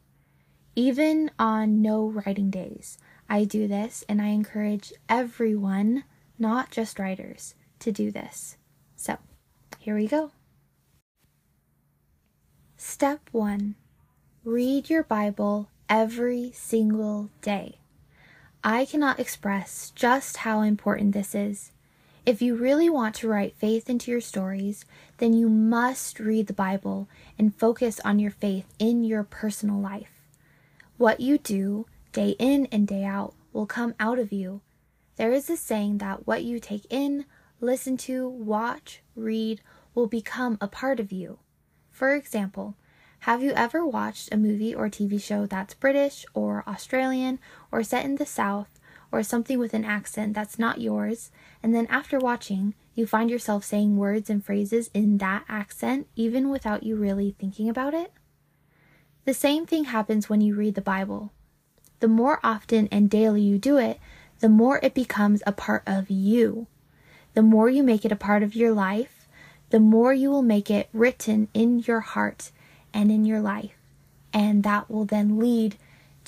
Even 0.74 1.30
on 1.38 1.80
no 1.80 2.06
writing 2.06 2.50
days, 2.50 2.98
I 3.28 3.44
do 3.44 3.66
this 3.66 4.04
and 4.08 4.20
I 4.20 4.28
encourage 4.28 4.92
everyone, 5.08 6.04
not 6.38 6.70
just 6.70 6.98
writers, 6.98 7.54
to 7.80 7.90
do 7.90 8.10
this. 8.10 8.56
So, 8.94 9.16
here 9.78 9.94
we 9.94 10.06
go. 10.06 10.32
Step 12.88 13.28
1 13.32 13.74
Read 14.44 14.88
your 14.88 15.02
Bible 15.02 15.68
every 15.88 16.52
single 16.54 17.30
day. 17.42 17.78
I 18.62 18.84
cannot 18.84 19.18
express 19.18 19.90
just 19.96 20.38
how 20.38 20.60
important 20.62 21.12
this 21.12 21.34
is. 21.34 21.72
If 22.24 22.40
you 22.40 22.54
really 22.54 22.88
want 22.88 23.16
to 23.16 23.28
write 23.28 23.56
faith 23.56 23.90
into 23.90 24.12
your 24.12 24.20
stories, 24.20 24.84
then 25.18 25.32
you 25.34 25.48
must 25.48 26.20
read 26.20 26.46
the 26.46 26.52
Bible 26.52 27.08
and 27.36 27.58
focus 27.58 27.98
on 28.04 28.20
your 28.20 28.30
faith 28.30 28.72
in 28.78 29.02
your 29.02 29.24
personal 29.24 29.80
life. 29.80 30.22
What 30.96 31.18
you 31.18 31.38
do, 31.38 31.86
day 32.12 32.36
in 32.38 32.66
and 32.66 32.86
day 32.86 33.02
out, 33.02 33.34
will 33.52 33.66
come 33.66 33.96
out 33.98 34.20
of 34.20 34.32
you. 34.32 34.60
There 35.16 35.32
is 35.32 35.50
a 35.50 35.56
saying 35.56 35.98
that 35.98 36.24
what 36.24 36.44
you 36.44 36.60
take 36.60 36.86
in, 36.88 37.24
listen 37.60 37.96
to, 37.96 38.28
watch, 38.28 39.02
read 39.16 39.60
will 39.92 40.06
become 40.06 40.56
a 40.60 40.68
part 40.68 41.00
of 41.00 41.10
you. 41.10 41.40
For 41.96 42.14
example, 42.14 42.74
have 43.20 43.42
you 43.42 43.52
ever 43.52 43.82
watched 43.86 44.30
a 44.30 44.36
movie 44.36 44.74
or 44.74 44.90
TV 44.90 45.18
show 45.18 45.46
that's 45.46 45.72
British 45.72 46.26
or 46.34 46.62
Australian 46.68 47.38
or 47.72 47.82
set 47.82 48.04
in 48.04 48.16
the 48.16 48.26
South 48.26 48.68
or 49.10 49.22
something 49.22 49.58
with 49.58 49.72
an 49.72 49.86
accent 49.86 50.34
that's 50.34 50.58
not 50.58 50.78
yours, 50.78 51.30
and 51.62 51.74
then 51.74 51.86
after 51.86 52.18
watching, 52.18 52.74
you 52.94 53.06
find 53.06 53.30
yourself 53.30 53.64
saying 53.64 53.96
words 53.96 54.28
and 54.28 54.44
phrases 54.44 54.90
in 54.92 55.16
that 55.16 55.46
accent 55.48 56.06
even 56.16 56.50
without 56.50 56.82
you 56.82 56.96
really 56.96 57.34
thinking 57.38 57.66
about 57.66 57.94
it? 57.94 58.12
The 59.24 59.32
same 59.32 59.64
thing 59.64 59.84
happens 59.84 60.28
when 60.28 60.42
you 60.42 60.54
read 60.54 60.74
the 60.74 60.82
Bible. 60.82 61.32
The 62.00 62.08
more 62.08 62.40
often 62.44 62.90
and 62.92 63.08
daily 63.08 63.40
you 63.40 63.56
do 63.56 63.78
it, 63.78 63.98
the 64.40 64.50
more 64.50 64.80
it 64.82 64.92
becomes 64.92 65.42
a 65.46 65.52
part 65.52 65.82
of 65.86 66.10
you. 66.10 66.66
The 67.32 67.40
more 67.40 67.70
you 67.70 67.82
make 67.82 68.04
it 68.04 68.12
a 68.12 68.16
part 68.16 68.42
of 68.42 68.54
your 68.54 68.72
life, 68.72 69.15
the 69.76 69.80
more 69.80 70.14
you 70.14 70.30
will 70.30 70.40
make 70.40 70.70
it 70.70 70.88
written 70.94 71.48
in 71.52 71.80
your 71.80 72.00
heart 72.00 72.50
and 72.94 73.12
in 73.12 73.26
your 73.26 73.42
life. 73.42 73.76
And 74.32 74.62
that 74.62 74.90
will 74.90 75.04
then 75.04 75.38
lead 75.38 75.76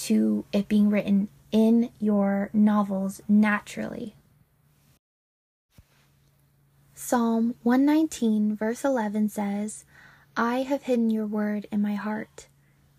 to 0.09 0.45
it 0.52 0.69
being 0.69 0.90
written 0.90 1.31
in 1.50 1.88
your 1.99 2.50
novels 2.52 3.23
naturally. 3.26 4.14
Psalm 6.95 7.55
119, 7.62 8.55
verse 8.55 8.85
11 8.85 9.31
says, 9.31 9.87
I 10.37 10.59
have 10.59 10.83
hidden 10.83 11.09
your 11.09 11.25
word 11.25 11.67
in 11.73 11.81
my 11.81 11.95
heart. 11.95 12.49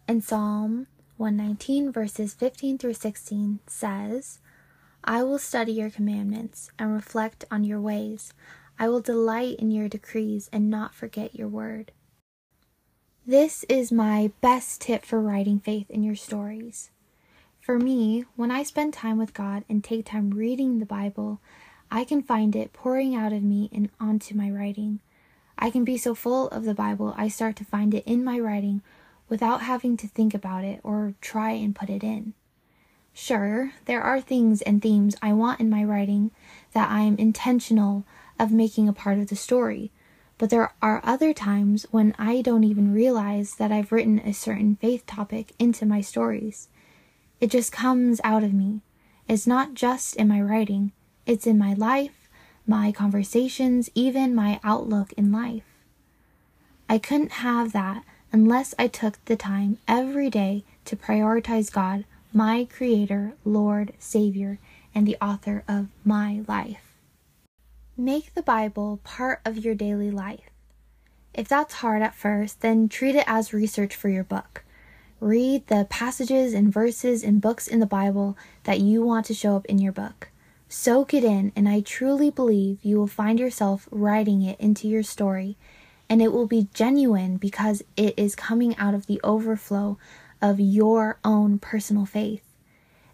And 0.07 0.23
Psalm 0.23 0.87
119, 1.17 1.91
verses 1.91 2.33
15 2.33 2.79
through 2.79 2.95
16 2.95 3.59
says, 3.67 4.39
I 5.03 5.21
will 5.21 5.37
study 5.37 5.73
your 5.73 5.91
commandments 5.91 6.71
and 6.79 6.91
reflect 6.91 7.45
on 7.51 7.63
your 7.63 7.79
ways. 7.79 8.33
I 8.81 8.87
will 8.87 9.01
delight 9.01 9.57
in 9.59 9.71
your 9.71 9.89
decrees 9.89 10.49
and 10.53 10.69
not 10.69 10.95
forget 10.95 11.35
your 11.35 11.49
word. 11.49 11.91
This 13.27 13.65
is 13.65 13.91
my 13.91 14.31
best 14.39 14.79
tip 14.79 15.03
for 15.03 15.19
writing 15.19 15.59
faith 15.59 15.89
in 15.89 16.01
your 16.01 16.15
stories. 16.15 16.89
For 17.59 17.77
me, 17.77 18.23
when 18.37 18.51
I 18.51 18.63
spend 18.63 18.93
time 18.93 19.17
with 19.17 19.33
God 19.33 19.65
and 19.67 19.83
take 19.83 20.05
time 20.05 20.31
reading 20.31 20.79
the 20.79 20.85
Bible, 20.85 21.41
I 21.91 22.05
can 22.05 22.23
find 22.23 22.55
it 22.55 22.71
pouring 22.71 23.13
out 23.13 23.33
of 23.33 23.43
me 23.43 23.69
and 23.73 23.89
onto 23.99 24.33
my 24.33 24.49
writing. 24.49 25.01
I 25.57 25.71
can 25.71 25.83
be 25.83 25.97
so 25.97 26.15
full 26.15 26.47
of 26.47 26.63
the 26.63 26.73
Bible, 26.73 27.13
I 27.17 27.27
start 27.27 27.57
to 27.57 27.65
find 27.65 27.93
it 27.93 28.05
in 28.07 28.23
my 28.23 28.39
writing 28.39 28.81
without 29.27 29.61
having 29.61 29.97
to 29.97 30.07
think 30.07 30.33
about 30.33 30.63
it 30.63 30.79
or 30.83 31.15
try 31.19 31.51
and 31.51 31.75
put 31.75 31.89
it 31.89 32.01
in. 32.01 32.33
Sure, 33.13 33.73
there 33.85 34.01
are 34.01 34.21
things 34.21 34.61
and 34.61 34.81
themes 34.81 35.17
I 35.21 35.33
want 35.33 35.59
in 35.59 35.69
my 35.69 35.83
writing 35.83 36.31
that 36.71 36.89
I 36.89 37.01
am 37.01 37.17
intentional 37.17 38.05
of 38.39 38.51
making 38.51 38.87
a 38.87 38.93
part 38.93 39.19
of 39.19 39.27
the 39.27 39.35
story, 39.35 39.91
but 40.37 40.49
there 40.49 40.73
are 40.81 41.01
other 41.03 41.33
times 41.33 41.85
when 41.91 42.15
I 42.17 42.41
don't 42.41 42.63
even 42.63 42.93
realize 42.93 43.55
that 43.55 43.71
I've 43.71 43.91
written 43.91 44.19
a 44.19 44.33
certain 44.33 44.77
faith 44.77 45.05
topic 45.05 45.51
into 45.59 45.85
my 45.85 45.99
stories. 45.99 46.69
It 47.41 47.51
just 47.51 47.71
comes 47.71 48.21
out 48.23 48.43
of 48.43 48.53
me. 48.53 48.79
It's 49.27 49.45
not 49.45 49.73
just 49.73 50.15
in 50.15 50.27
my 50.27 50.41
writing, 50.41 50.93
it's 51.25 51.45
in 51.45 51.57
my 51.57 51.73
life, 51.73 52.29
my 52.65 52.91
conversations, 52.91 53.89
even 53.93 54.33
my 54.33 54.59
outlook 54.63 55.13
in 55.13 55.31
life. 55.31 55.63
I 56.87 56.97
couldn't 56.97 57.33
have 57.33 57.71
that 57.73 58.03
unless 58.31 58.73
I 58.79 58.87
took 58.87 59.23
the 59.25 59.35
time 59.35 59.77
every 59.87 60.29
day 60.29 60.63
to 60.85 60.95
prioritize 60.95 61.71
God, 61.71 62.05
my 62.33 62.65
Creator, 62.65 63.33
Lord, 63.43 63.93
Savior, 63.99 64.59
and 64.95 65.05
the 65.05 65.17
author 65.21 65.63
of 65.67 65.87
my 66.03 66.43
life. 66.47 66.88
Make 67.99 68.33
the 68.33 68.41
Bible 68.41 69.01
part 69.03 69.41
of 69.43 69.57
your 69.57 69.75
daily 69.75 70.09
life. 70.09 70.49
If 71.33 71.49
that's 71.49 71.73
hard 71.73 72.01
at 72.01 72.15
first, 72.15 72.61
then 72.61 72.87
treat 72.87 73.13
it 73.13 73.25
as 73.27 73.51
research 73.51 73.93
for 73.93 74.07
your 74.07 74.23
book. 74.23 74.63
Read 75.19 75.67
the 75.67 75.85
passages 75.89 76.53
and 76.53 76.71
verses 76.71 77.25
and 77.25 77.41
books 77.41 77.67
in 77.67 77.81
the 77.81 77.85
Bible 77.85 78.37
that 78.63 78.79
you 78.79 79.01
want 79.01 79.25
to 79.25 79.33
show 79.33 79.57
up 79.57 79.65
in 79.65 79.79
your 79.79 79.91
book. 79.91 80.29
Soak 80.69 81.13
it 81.13 81.25
in, 81.25 81.51
and 81.57 81.67
I 81.67 81.81
truly 81.81 82.31
believe 82.31 82.79
you 82.83 82.97
will 82.97 83.05
find 83.05 83.37
yourself 83.37 83.89
writing 83.91 84.43
it 84.43 84.57
into 84.61 84.87
your 84.87 85.03
story, 85.03 85.57
and 86.07 86.21
it 86.21 86.31
will 86.31 86.47
be 86.47 86.69
genuine 86.73 87.35
because 87.35 87.83
it 87.97 88.13
is 88.15 88.33
coming 88.33 88.77
out 88.77 88.93
of 88.93 89.07
the 89.07 89.19
overflow 89.25 89.97
of 90.41 90.57
your 90.57 91.19
own 91.25 91.59
personal 91.59 92.05
faith. 92.05 92.45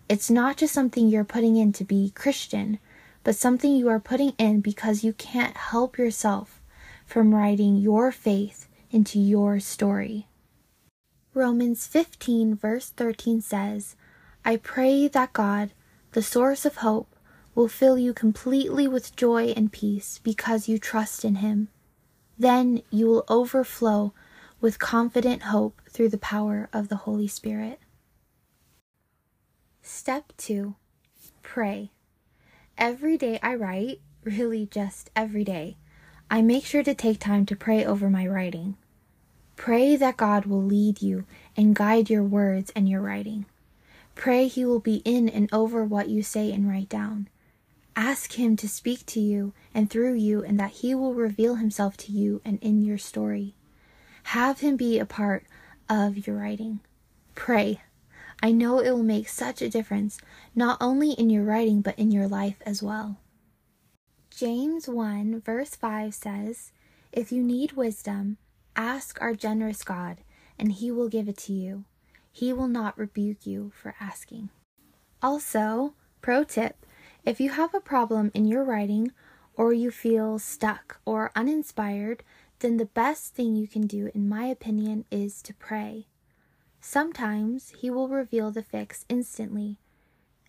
It's 0.07 0.29
not 0.29 0.57
just 0.57 0.75
something 0.75 1.07
you're 1.07 1.23
putting 1.23 1.55
in 1.55 1.73
to 1.73 1.83
be 1.83 2.11
Christian, 2.11 2.77
but 3.25 3.35
something 3.35 3.75
you 3.75 3.89
are 3.89 3.99
putting 3.99 4.33
in 4.37 4.61
because 4.61 5.03
you 5.03 5.11
can't 5.11 5.57
help 5.57 5.97
yourself 5.97 6.61
from 7.07 7.33
writing 7.33 7.75
your 7.75 8.11
faith 8.11 8.67
into 8.91 9.19
your 9.19 9.59
story. 9.59 10.27
Romans 11.33 11.87
15, 11.87 12.55
verse 12.55 12.91
13 12.91 13.41
says, 13.41 13.95
I 14.45 14.57
pray 14.57 15.07
that 15.07 15.33
God, 15.33 15.71
the 16.11 16.21
source 16.21 16.65
of 16.65 16.77
hope, 16.77 17.15
will 17.55 17.67
fill 17.67 17.97
you 17.97 18.13
completely 18.13 18.87
with 18.87 19.15
joy 19.15 19.47
and 19.57 19.73
peace 19.73 20.19
because 20.23 20.69
you 20.69 20.77
trust 20.77 21.25
in 21.25 21.35
Him. 21.35 21.69
Then 22.37 22.83
you 22.91 23.07
will 23.07 23.25
overflow 23.27 24.13
with 24.61 24.77
confident 24.77 25.43
hope 25.43 25.81
through 25.89 26.09
the 26.09 26.19
power 26.19 26.69
of 26.71 26.89
the 26.89 26.97
Holy 26.97 27.27
Spirit. 27.27 27.79
Step 29.81 30.31
2 30.37 30.75
Pray. 31.41 31.89
Every 32.77 33.17
day 33.17 33.39
I 33.41 33.55
write, 33.55 34.01
really 34.25 34.65
just 34.65 35.09
every 35.15 35.45
day, 35.45 35.77
I 36.29 36.41
make 36.41 36.65
sure 36.65 36.83
to 36.83 36.93
take 36.93 37.19
time 37.19 37.45
to 37.45 37.55
pray 37.55 37.85
over 37.85 38.09
my 38.09 38.27
writing. 38.27 38.75
Pray 39.55 39.95
that 39.95 40.17
God 40.17 40.45
will 40.45 40.61
lead 40.61 41.01
you 41.01 41.25
and 41.55 41.75
guide 41.75 42.09
your 42.09 42.23
words 42.23 42.73
and 42.75 42.89
your 42.89 42.99
writing. 42.99 43.45
Pray 44.13 44.47
He 44.47 44.65
will 44.65 44.81
be 44.81 45.01
in 45.05 45.29
and 45.29 45.47
over 45.53 45.85
what 45.85 46.09
you 46.09 46.21
say 46.21 46.51
and 46.51 46.67
write 46.67 46.89
down. 46.89 47.29
Ask 47.95 48.33
Him 48.33 48.57
to 48.57 48.67
speak 48.67 49.05
to 49.07 49.21
you 49.21 49.53
and 49.73 49.89
through 49.89 50.15
you, 50.15 50.43
and 50.43 50.59
that 50.59 50.71
He 50.71 50.93
will 50.93 51.13
reveal 51.13 51.55
Himself 51.55 51.95
to 51.97 52.11
you 52.11 52.41
and 52.43 52.59
in 52.61 52.81
your 52.81 52.97
story. 52.97 53.55
Have 54.23 54.59
Him 54.59 54.75
be 54.75 54.99
a 54.99 55.05
part 55.05 55.45
of 55.87 56.27
your 56.27 56.35
writing. 56.35 56.81
Pray. 57.35 57.79
I 58.45 58.51
know 58.51 58.77
it 58.77 58.91
will 58.91 59.01
make 59.01 59.27
such 59.27 59.63
a 59.63 59.69
difference, 59.69 60.19
not 60.53 60.77
only 60.79 61.13
in 61.13 61.31
your 61.31 61.43
writing, 61.43 61.81
but 61.81 61.97
in 61.97 62.11
your 62.11 62.27
life 62.27 62.61
as 62.63 62.83
well. 62.83 63.17
James 64.29 64.87
1, 64.87 65.41
verse 65.41 65.73
5 65.73 66.13
says, 66.13 66.71
If 67.11 67.31
you 67.31 67.41
need 67.41 67.71
wisdom, 67.71 68.37
Ask 68.75 69.19
our 69.19 69.33
generous 69.33 69.83
God, 69.83 70.17
and 70.59 70.71
he 70.71 70.91
will 70.91 71.09
give 71.09 71.27
it 71.27 71.37
to 71.37 71.53
you. 71.53 71.85
He 72.31 72.53
will 72.53 72.67
not 72.67 72.99
rebuke 72.99 73.47
you 73.47 73.71
for 73.73 73.95
asking. 73.99 74.49
Also, 75.23 75.95
pro 76.21 76.43
tip 76.43 76.85
if 77.25 77.39
you 77.39 77.49
have 77.49 77.73
a 77.73 77.79
problem 77.79 78.29
in 78.35 78.45
your 78.45 78.63
writing, 78.63 79.11
or 79.55 79.73
you 79.73 79.89
feel 79.89 80.37
stuck 80.37 80.99
or 81.03 81.31
uninspired, 81.35 82.23
then 82.59 82.77
the 82.77 82.85
best 82.85 83.33
thing 83.33 83.55
you 83.55 83.67
can 83.67 83.87
do, 83.87 84.11
in 84.13 84.29
my 84.29 84.45
opinion, 84.45 85.05
is 85.09 85.41
to 85.41 85.55
pray. 85.55 86.05
Sometimes 86.87 87.73
he 87.81 87.89
will 87.89 88.07
reveal 88.07 88.51
the 88.51 88.61
fix 88.61 89.05
instantly, 89.09 89.79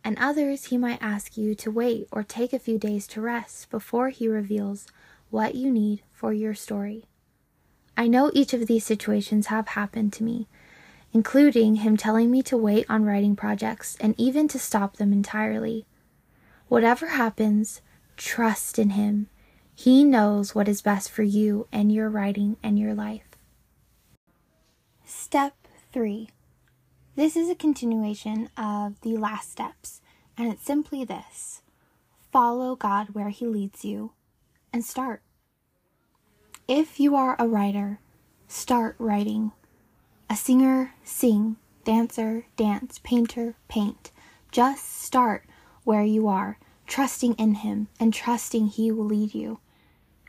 and 0.04 0.18
others 0.18 0.66
he 0.66 0.76
might 0.76 1.02
ask 1.02 1.38
you 1.38 1.54
to 1.54 1.70
wait 1.70 2.08
or 2.12 2.22
take 2.22 2.52
a 2.52 2.58
few 2.58 2.78
days 2.78 3.06
to 3.06 3.22
rest 3.22 3.70
before 3.70 4.10
he 4.10 4.28
reveals 4.28 4.86
what 5.30 5.54
you 5.54 5.70
need 5.70 6.02
for 6.12 6.34
your 6.34 6.54
story. 6.54 7.06
I 7.96 8.06
know 8.06 8.30
each 8.34 8.52
of 8.52 8.66
these 8.66 8.84
situations 8.84 9.46
have 9.46 9.68
happened 9.68 10.12
to 10.12 10.24
me, 10.24 10.46
including 11.10 11.76
him 11.76 11.96
telling 11.96 12.30
me 12.30 12.42
to 12.42 12.56
wait 12.58 12.84
on 12.86 13.06
writing 13.06 13.34
projects 13.34 13.96
and 13.98 14.14
even 14.18 14.46
to 14.48 14.58
stop 14.58 14.98
them 14.98 15.14
entirely. 15.14 15.86
Whatever 16.68 17.06
happens, 17.08 17.80
trust 18.18 18.78
in 18.78 18.90
him. 18.90 19.28
He 19.74 20.04
knows 20.04 20.54
what 20.54 20.68
is 20.68 20.82
best 20.82 21.10
for 21.10 21.22
you 21.22 21.66
and 21.72 21.90
your 21.90 22.10
writing 22.10 22.58
and 22.62 22.78
your 22.78 22.92
life. 22.92 23.24
Step 25.06 25.65
3. 25.96 26.28
This 27.14 27.36
is 27.36 27.48
a 27.48 27.54
continuation 27.54 28.50
of 28.54 29.00
the 29.00 29.16
last 29.16 29.50
steps, 29.50 30.02
and 30.36 30.52
it's 30.52 30.62
simply 30.62 31.06
this 31.06 31.62
follow 32.30 32.76
God 32.76 33.14
where 33.14 33.30
He 33.30 33.46
leads 33.46 33.82
you 33.82 34.12
and 34.74 34.84
start. 34.84 35.22
If 36.68 37.00
you 37.00 37.16
are 37.16 37.34
a 37.38 37.48
writer, 37.48 37.98
start 38.46 38.94
writing. 38.98 39.52
A 40.28 40.36
singer, 40.36 40.92
sing. 41.02 41.56
Dancer, 41.84 42.44
dance. 42.58 43.00
Painter, 43.02 43.54
paint. 43.66 44.10
Just 44.52 45.02
start 45.02 45.46
where 45.84 46.04
you 46.04 46.28
are, 46.28 46.58
trusting 46.86 47.32
in 47.36 47.54
Him 47.54 47.88
and 47.98 48.12
trusting 48.12 48.66
He 48.66 48.92
will 48.92 49.06
lead 49.06 49.32
you. 49.32 49.60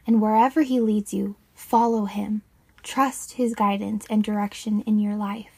And 0.05 0.21
wherever 0.21 0.61
He 0.61 0.79
leads 0.79 1.13
you, 1.13 1.35
follow 1.53 2.05
Him. 2.05 2.43
Trust 2.83 3.33
His 3.33 3.53
guidance 3.53 4.05
and 4.09 4.23
direction 4.23 4.79
in 4.83 4.97
your 4.97 5.17
life. 5.17 5.56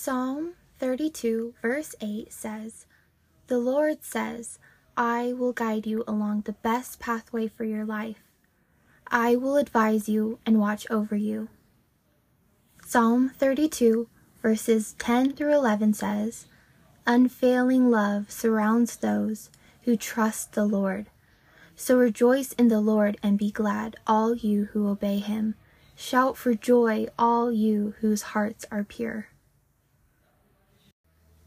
Psalm 0.00 0.54
32, 0.78 1.54
verse 1.60 1.96
8 2.00 2.32
says, 2.32 2.86
The 3.48 3.58
Lord 3.58 4.04
says, 4.04 4.60
I 4.96 5.32
will 5.32 5.52
guide 5.52 5.88
you 5.88 6.04
along 6.06 6.42
the 6.42 6.52
best 6.52 7.00
pathway 7.00 7.48
for 7.48 7.64
your 7.64 7.84
life. 7.84 8.22
I 9.08 9.34
will 9.34 9.56
advise 9.56 10.08
you 10.08 10.38
and 10.46 10.60
watch 10.60 10.88
over 10.88 11.16
you. 11.16 11.48
Psalm 12.86 13.30
32, 13.30 14.06
verses 14.40 14.94
10 15.00 15.32
through 15.32 15.52
11 15.52 15.94
says, 15.94 16.46
Unfailing 17.04 17.90
love 17.90 18.30
surrounds 18.30 18.98
those 18.98 19.50
who 19.82 19.96
trust 19.96 20.52
the 20.52 20.64
Lord. 20.64 21.06
So 21.74 21.98
rejoice 21.98 22.52
in 22.52 22.68
the 22.68 22.80
Lord 22.80 23.18
and 23.20 23.36
be 23.36 23.50
glad, 23.50 23.96
all 24.06 24.36
you 24.36 24.66
who 24.66 24.86
obey 24.86 25.18
him. 25.18 25.56
Shout 25.96 26.36
for 26.36 26.54
joy, 26.54 27.08
all 27.18 27.50
you 27.50 27.94
whose 27.98 28.22
hearts 28.30 28.64
are 28.70 28.84
pure. 28.84 29.30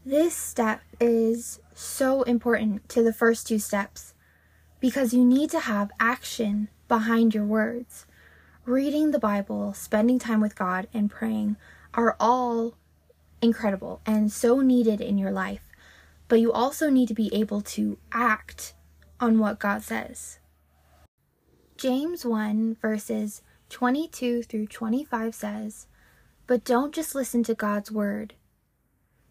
This 0.04 0.36
step 0.36 0.80
is 0.98 1.60
so 1.74 2.22
important 2.22 2.88
to 2.88 3.04
the 3.04 3.12
first 3.12 3.46
two 3.46 3.60
steps 3.60 4.14
because 4.80 5.14
you 5.14 5.24
need 5.24 5.48
to 5.50 5.60
have 5.60 5.92
action 6.00 6.68
behind 6.88 7.36
your 7.36 7.44
words. 7.44 8.04
Reading 8.64 9.12
the 9.12 9.20
Bible, 9.20 9.72
spending 9.74 10.18
time 10.18 10.40
with 10.40 10.56
God, 10.56 10.88
and 10.92 11.08
praying 11.08 11.56
are 11.94 12.16
all 12.18 12.74
incredible 13.40 14.00
and 14.04 14.32
so 14.32 14.60
needed 14.60 15.00
in 15.00 15.18
your 15.18 15.30
life, 15.30 15.68
but 16.26 16.40
you 16.40 16.52
also 16.52 16.90
need 16.90 17.06
to 17.06 17.14
be 17.14 17.32
able 17.32 17.60
to 17.60 17.96
act 18.10 18.74
on 19.20 19.38
what 19.38 19.60
God 19.60 19.82
says. 19.82 20.40
James 21.76 22.24
1 22.24 22.76
verses 22.82 23.42
22 23.68 24.42
through 24.42 24.66
25 24.66 25.32
says, 25.32 25.86
But 26.48 26.64
don't 26.64 26.92
just 26.92 27.14
listen 27.14 27.44
to 27.44 27.54
God's 27.54 27.92
word. 27.92 28.34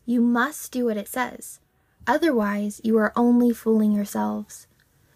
You 0.06 0.22
must 0.22 0.72
do 0.72 0.86
what 0.86 0.98
it 0.98 1.08
says. 1.08 1.60
Otherwise, 2.08 2.82
you 2.84 2.98
are 2.98 3.14
only 3.16 3.54
fooling 3.54 3.92
yourselves. 3.92 4.68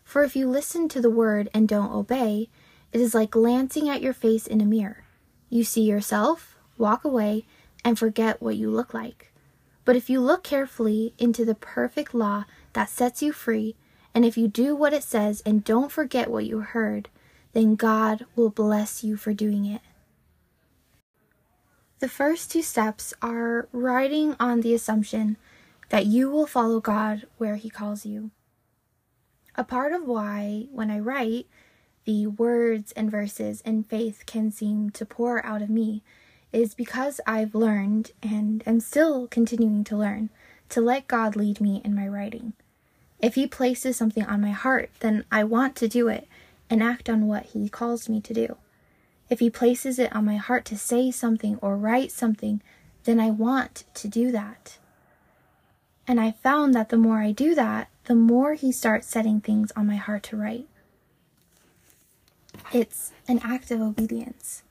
For 0.04 0.24
if 0.24 0.36
you 0.36 0.48
listen 0.48 0.88
to 0.90 1.02
the 1.02 1.10
word 1.10 1.50
and 1.54 1.68
don't 1.68 1.92
obey, 1.92 2.50
it 2.94 3.02
is 3.02 3.16
like 3.16 3.32
glancing 3.32 3.90
at 3.90 4.02
your 4.02 4.14
face 4.14 4.48
in 4.48 4.62
a 4.62 4.66
mirror. 4.66 5.04
You 5.50 5.64
see 5.64 5.82
yourself, 5.82 6.56
walk 6.78 7.04
away, 7.04 7.46
and 7.84 7.98
forget 7.98 8.42
what 8.42 8.56
you 8.56 8.70
look 8.70 8.94
like. 8.94 9.32
But 9.84 9.96
if 9.96 10.10
you 10.10 10.20
look 10.20 10.44
carefully 10.44 11.14
into 11.18 11.46
the 11.46 11.56
perfect 11.56 12.14
law 12.14 12.46
that 12.74 12.90
sets 12.90 13.22
you 13.22 13.34
free, 13.34 13.76
and 14.14 14.24
if 14.24 14.38
you 14.38 14.48
do 14.48 14.76
what 14.76 14.94
it 14.94 15.04
says 15.04 15.42
and 15.46 15.64
don't 15.64 15.92
forget 15.92 16.32
what 16.32 16.46
you 16.46 16.60
heard, 16.60 17.10
then 17.54 17.76
God 17.76 18.26
will 18.36 18.50
bless 18.50 19.04
you 19.04 19.18
for 19.18 19.34
doing 19.34 19.66
it. 19.66 19.82
The 22.00 22.10
first 22.10 22.52
two 22.52 22.62
steps 22.62 23.14
are 23.22 23.70
writing 23.72 24.36
on 24.38 24.62
the 24.62 24.74
assumption 24.74 25.38
that 25.90 26.06
you 26.06 26.30
will 26.30 26.46
follow 26.46 26.82
God 26.82 27.26
where 27.38 27.56
He 27.56 27.70
calls 27.70 28.06
you. 28.06 28.32
A 29.56 29.64
part 29.64 29.94
of 29.94 30.06
why, 30.06 30.68
when 30.72 30.92
I 30.92 31.00
write, 31.00 31.48
the 32.04 32.28
words 32.28 32.92
and 32.92 33.10
verses 33.10 33.64
and 33.66 33.88
faith 33.88 34.24
can 34.26 34.52
seem 34.52 34.90
to 34.92 35.06
pour 35.06 35.44
out 35.46 35.62
of 35.62 35.70
me 35.70 36.04
is 36.52 36.76
because 36.76 37.22
I've 37.26 37.56
learned 37.56 38.12
and 38.22 38.62
am 38.68 38.82
still 38.82 39.28
continuing 39.28 39.86
to 39.86 39.96
learn 39.96 40.30
to 40.70 40.82
let 40.82 41.08
God 41.08 41.36
lead 41.36 41.62
me 41.62 41.82
in 41.86 41.96
my 41.96 42.08
writing. 42.08 42.54
If 43.22 43.36
He 43.36 43.48
places 43.48 43.96
something 43.96 44.26
on 44.26 44.42
my 44.42 44.52
heart, 44.52 44.90
then 45.00 45.24
I 45.32 45.46
want 45.46 45.78
to 45.78 45.88
do 45.88 46.10
it 46.10 46.28
and 46.70 46.84
act 46.84 47.10
on 47.10 47.28
what 47.28 47.48
He 47.48 47.70
calls 47.70 48.10
me 48.10 48.20
to 48.20 48.34
do. 48.34 48.58
If 49.30 49.40
He 49.40 49.50
places 49.50 50.00
it 50.00 50.16
on 50.16 50.26
my 50.26 50.36
heart 50.36 50.66
to 50.66 50.78
say 50.78 51.12
something 51.12 51.58
or 51.62 51.78
write 51.78 52.12
something, 52.12 52.62
then 53.06 53.20
I 53.20 53.30
want 53.32 53.86
to 53.96 54.08
do 54.08 54.32
that. 54.32 54.78
And 56.08 56.20
I 56.20 56.32
found 56.32 56.74
that 56.76 56.90
the 56.90 56.98
more 56.98 57.20
I 57.20 57.32
do 57.32 57.56
that, 57.56 57.90
the 58.06 58.16
more 58.16 58.54
He 58.54 58.72
starts 58.72 59.08
setting 59.08 59.42
things 59.42 59.72
on 59.76 59.88
my 59.88 59.96
heart 59.96 60.24
to 60.24 60.38
write. 60.38 60.68
It's 62.72 63.12
an 63.28 63.40
act 63.44 63.72
of 63.72 63.82
obedience. 63.82 64.64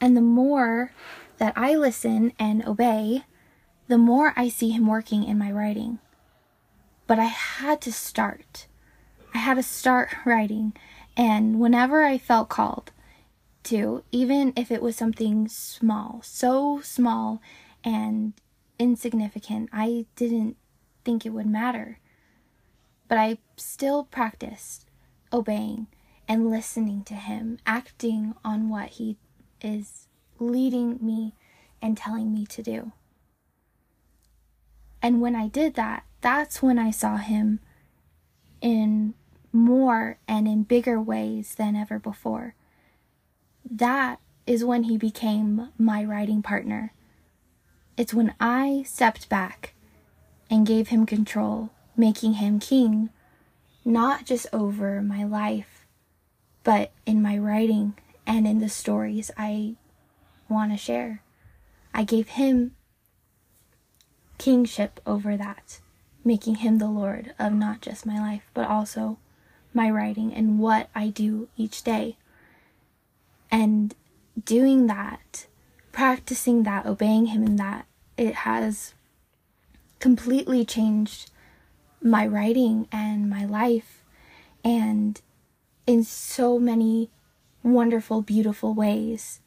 And 0.00 0.16
the 0.16 0.22
more 0.22 0.92
that 1.38 1.52
I 1.56 1.74
listen 1.74 2.32
and 2.38 2.66
obey, 2.66 3.24
the 3.86 3.98
more 3.98 4.32
I 4.36 4.48
see 4.48 4.70
Him 4.70 4.86
working 4.86 5.24
in 5.24 5.38
my 5.38 5.50
writing. 5.50 5.98
But 7.06 7.18
I 7.18 7.24
had 7.24 7.80
to 7.82 7.92
start. 7.92 8.66
I 9.34 9.38
had 9.38 9.54
to 9.54 9.62
start 9.62 10.10
writing. 10.24 10.72
And 11.16 11.60
whenever 11.60 12.02
I 12.02 12.18
felt 12.18 12.48
called 12.48 12.92
to, 13.64 14.04
even 14.10 14.52
if 14.56 14.70
it 14.70 14.82
was 14.82 14.96
something 14.96 15.48
small, 15.48 16.20
so 16.22 16.80
small 16.82 17.40
and 17.84 18.32
insignificant, 18.78 19.68
I 19.72 20.06
didn't 20.16 20.56
think 21.04 21.24
it 21.24 21.30
would 21.30 21.46
matter. 21.46 21.98
But 23.08 23.18
I 23.18 23.38
still 23.56 24.04
practiced 24.04 24.86
obeying 25.32 25.88
and 26.28 26.50
listening 26.50 27.04
to 27.04 27.14
Him, 27.14 27.58
acting 27.66 28.34
on 28.44 28.68
what 28.68 28.90
He 28.90 29.16
is 29.60 30.08
leading 30.38 30.98
me 31.00 31.34
and 31.82 31.96
telling 31.96 32.32
me 32.32 32.46
to 32.46 32.62
do. 32.62 32.92
And 35.02 35.20
when 35.20 35.34
I 35.34 35.48
did 35.48 35.74
that, 35.74 36.04
that's 36.20 36.62
when 36.62 36.78
I 36.78 36.90
saw 36.90 37.16
him 37.16 37.60
in 38.60 39.14
more 39.52 40.18
and 40.28 40.46
in 40.46 40.62
bigger 40.62 41.00
ways 41.00 41.54
than 41.54 41.74
ever 41.74 41.98
before. 41.98 42.54
That 43.70 44.18
is 44.46 44.64
when 44.64 44.84
he 44.84 44.98
became 44.98 45.68
my 45.78 46.02
writing 46.04 46.42
partner. 46.42 46.92
It's 47.96 48.12
when 48.12 48.34
I 48.40 48.82
stepped 48.84 49.28
back 49.28 49.74
and 50.50 50.66
gave 50.66 50.88
him 50.88 51.06
control, 51.06 51.70
making 51.96 52.34
him 52.34 52.58
king, 52.58 53.10
not 53.84 54.24
just 54.24 54.48
over 54.52 55.00
my 55.00 55.22
life, 55.22 55.86
but 56.64 56.90
in 57.06 57.22
my 57.22 57.38
writing 57.38 57.94
and 58.26 58.44
in 58.44 58.58
the 58.58 58.68
stories 58.68 59.30
I 59.38 59.76
want 60.48 60.72
to 60.72 60.76
share. 60.76 61.22
I 61.94 62.02
gave 62.02 62.30
him 62.30 62.74
kingship 64.38 65.00
over 65.06 65.36
that, 65.36 65.78
making 66.24 66.56
him 66.56 66.78
the 66.78 66.88
Lord 66.88 67.34
of 67.38 67.52
not 67.52 67.82
just 67.82 68.04
my 68.04 68.18
life, 68.18 68.50
but 68.52 68.68
also 68.68 69.18
my 69.72 69.88
writing 69.88 70.34
and 70.34 70.58
what 70.58 70.88
I 70.92 71.08
do 71.08 71.48
each 71.56 71.84
day. 71.84 72.16
And 73.50 73.94
doing 74.44 74.86
that, 74.86 75.46
practicing 75.92 76.62
that, 76.64 76.86
obeying 76.86 77.26
him 77.26 77.44
in 77.44 77.56
that, 77.56 77.86
it 78.16 78.34
has 78.34 78.94
completely 79.98 80.64
changed 80.64 81.30
my 82.02 82.26
writing 82.26 82.88
and 82.90 83.28
my 83.28 83.44
life 83.44 84.02
and 84.64 85.20
in 85.86 86.04
so 86.04 86.58
many 86.58 87.10
wonderful, 87.62 88.22
beautiful 88.22 88.74
ways. 88.74 89.40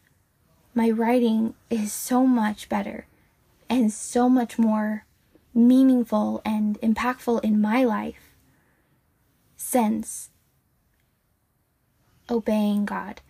My 0.76 0.90
writing 0.90 1.56
is 1.70 1.92
so 1.94 2.26
much 2.26 2.70
better 2.70 3.08
and 3.70 3.92
so 3.92 4.30
much 4.30 4.58
more 4.60 5.06
meaningful 5.54 6.42
and 6.44 6.80
impactful 6.82 7.44
in 7.44 7.62
my 7.62 7.84
life 7.84 8.36
since 9.56 10.30
obeying 12.30 12.86
God 12.86 13.22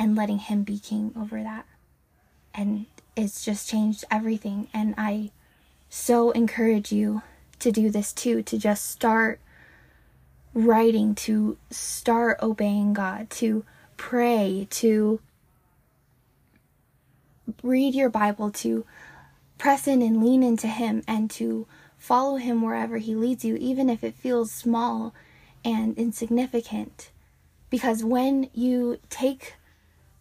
and 0.00 0.16
letting 0.16 0.38
Him 0.38 0.62
be 0.62 0.78
king 0.78 1.12
over 1.16 1.42
that. 1.42 1.66
And 2.54 2.86
it's 3.14 3.44
just 3.44 3.68
changed 3.68 4.04
everything. 4.10 4.68
And 4.72 4.94
I 4.96 5.30
so 5.90 6.30
encourage 6.30 6.90
you 6.90 7.20
to 7.58 7.70
do 7.70 7.90
this 7.90 8.14
too, 8.14 8.42
to 8.44 8.58
just 8.58 8.90
start 8.90 9.40
writing, 10.54 11.14
to 11.14 11.58
start 11.70 12.38
obeying 12.42 12.94
God, 12.94 13.28
to 13.30 13.64
pray, 13.98 14.66
to 14.70 15.20
read 17.62 17.94
your 17.94 18.08
Bible, 18.08 18.50
to 18.52 18.86
press 19.58 19.86
in 19.86 20.00
and 20.00 20.24
lean 20.24 20.42
into 20.42 20.66
Him, 20.66 21.02
and 21.06 21.30
to 21.32 21.66
follow 21.98 22.36
Him 22.36 22.62
wherever 22.62 22.96
He 22.96 23.14
leads 23.14 23.44
you, 23.44 23.56
even 23.56 23.90
if 23.90 24.02
it 24.02 24.14
feels 24.14 24.50
small 24.50 25.12
and 25.62 25.96
insignificant. 25.98 27.10
Because 27.68 28.02
when 28.02 28.48
you 28.54 28.98
take 29.10 29.56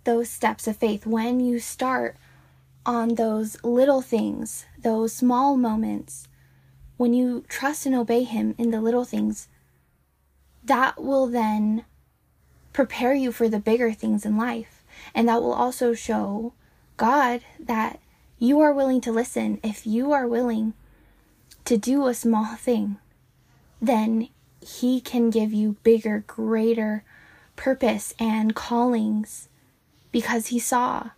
those 0.03 0.29
steps 0.29 0.67
of 0.67 0.77
faith, 0.77 1.05
when 1.05 1.39
you 1.39 1.59
start 1.59 2.15
on 2.85 3.15
those 3.15 3.61
little 3.63 4.01
things, 4.01 4.65
those 4.81 5.13
small 5.13 5.57
moments, 5.57 6.27
when 6.97 7.13
you 7.13 7.43
trust 7.47 7.85
and 7.85 7.95
obey 7.95 8.23
Him 8.23 8.55
in 8.57 8.71
the 8.71 8.81
little 8.81 9.05
things, 9.05 9.47
that 10.63 11.01
will 11.01 11.27
then 11.27 11.85
prepare 12.73 13.13
you 13.13 13.31
for 13.31 13.49
the 13.49 13.59
bigger 13.59 13.91
things 13.91 14.25
in 14.25 14.37
life. 14.37 14.83
And 15.13 15.27
that 15.27 15.41
will 15.41 15.53
also 15.53 15.93
show 15.93 16.53
God 16.97 17.41
that 17.59 17.99
you 18.37 18.59
are 18.59 18.73
willing 18.73 19.01
to 19.01 19.11
listen, 19.11 19.59
if 19.63 19.85
you 19.85 20.11
are 20.11 20.27
willing 20.27 20.73
to 21.65 21.77
do 21.77 22.07
a 22.07 22.13
small 22.13 22.55
thing, 22.55 22.97
then 23.81 24.29
He 24.61 24.99
can 25.01 25.29
give 25.29 25.53
you 25.53 25.77
bigger, 25.83 26.23
greater 26.25 27.03
purpose 27.55 28.13
and 28.19 28.55
callings 28.55 29.49
because 30.11 30.47
He 30.47 30.59
saw 30.59 31.11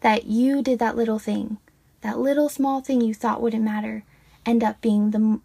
that 0.00 0.24
you 0.24 0.62
did 0.62 0.78
that 0.78 0.96
little 0.96 1.18
thing, 1.18 1.58
that 2.00 2.18
little 2.18 2.48
small 2.48 2.80
thing 2.80 3.00
you 3.00 3.14
thought 3.14 3.42
wouldn't 3.42 3.64
matter, 3.64 4.04
end 4.46 4.64
up 4.64 4.80
being 4.80 5.10
the 5.10 5.40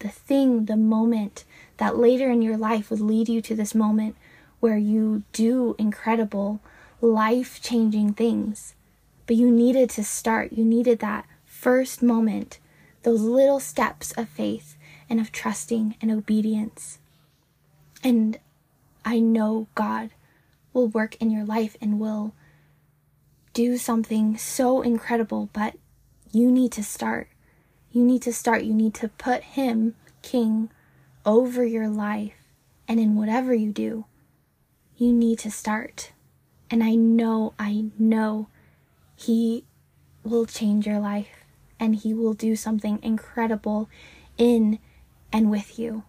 the 0.00 0.08
thing, 0.08 0.64
the 0.64 0.76
moment 0.76 1.44
that 1.76 1.96
later 1.96 2.30
in 2.30 2.42
your 2.42 2.56
life 2.56 2.90
would 2.90 3.00
lead 3.00 3.28
you 3.28 3.40
to 3.42 3.54
this 3.54 3.74
moment 3.74 4.16
where 4.58 4.78
you 4.78 5.22
do 5.32 5.74
incredible, 5.78 6.60
life 7.00 7.62
changing 7.62 8.14
things. 8.14 8.74
But 9.26 9.36
you 9.36 9.50
needed 9.50 9.88
to 9.90 10.04
start, 10.04 10.52
you 10.52 10.64
needed 10.64 10.98
that 10.98 11.26
first 11.44 12.02
moment, 12.02 12.58
those 13.02 13.20
little 13.20 13.60
steps 13.60 14.12
of 14.12 14.28
faith 14.28 14.76
and 15.08 15.20
of 15.20 15.32
trusting 15.32 15.96
and 16.00 16.10
obedience. 16.10 16.98
And 18.02 18.38
I 19.04 19.18
know 19.18 19.68
God 19.74 20.10
will 20.80 20.88
work 20.88 21.14
in 21.16 21.30
your 21.30 21.44
life 21.44 21.76
and 21.80 22.00
will 22.00 22.32
do 23.52 23.76
something 23.76 24.38
so 24.38 24.80
incredible, 24.80 25.50
but 25.52 25.74
you 26.32 26.50
need 26.50 26.72
to 26.72 26.82
start. 26.82 27.28
You 27.92 28.02
need 28.02 28.22
to 28.22 28.32
start. 28.32 28.62
You 28.64 28.72
need 28.72 28.94
to 28.94 29.08
put 29.08 29.42
Him, 29.42 29.94
King, 30.22 30.70
over 31.26 31.64
your 31.64 31.88
life. 31.88 32.32
And 32.88 32.98
in 32.98 33.14
whatever 33.14 33.52
you 33.52 33.72
do, 33.72 34.06
you 34.96 35.12
need 35.12 35.38
to 35.40 35.50
start. 35.50 36.12
And 36.70 36.82
I 36.82 36.94
know, 36.94 37.52
I 37.58 37.90
know 37.98 38.48
He 39.16 39.64
will 40.24 40.46
change 40.46 40.86
your 40.86 40.98
life 40.98 41.44
and 41.78 41.96
He 41.96 42.14
will 42.14 42.34
do 42.34 42.56
something 42.56 43.00
incredible 43.02 43.90
in 44.38 44.78
and 45.30 45.50
with 45.50 45.78
you. 45.78 46.04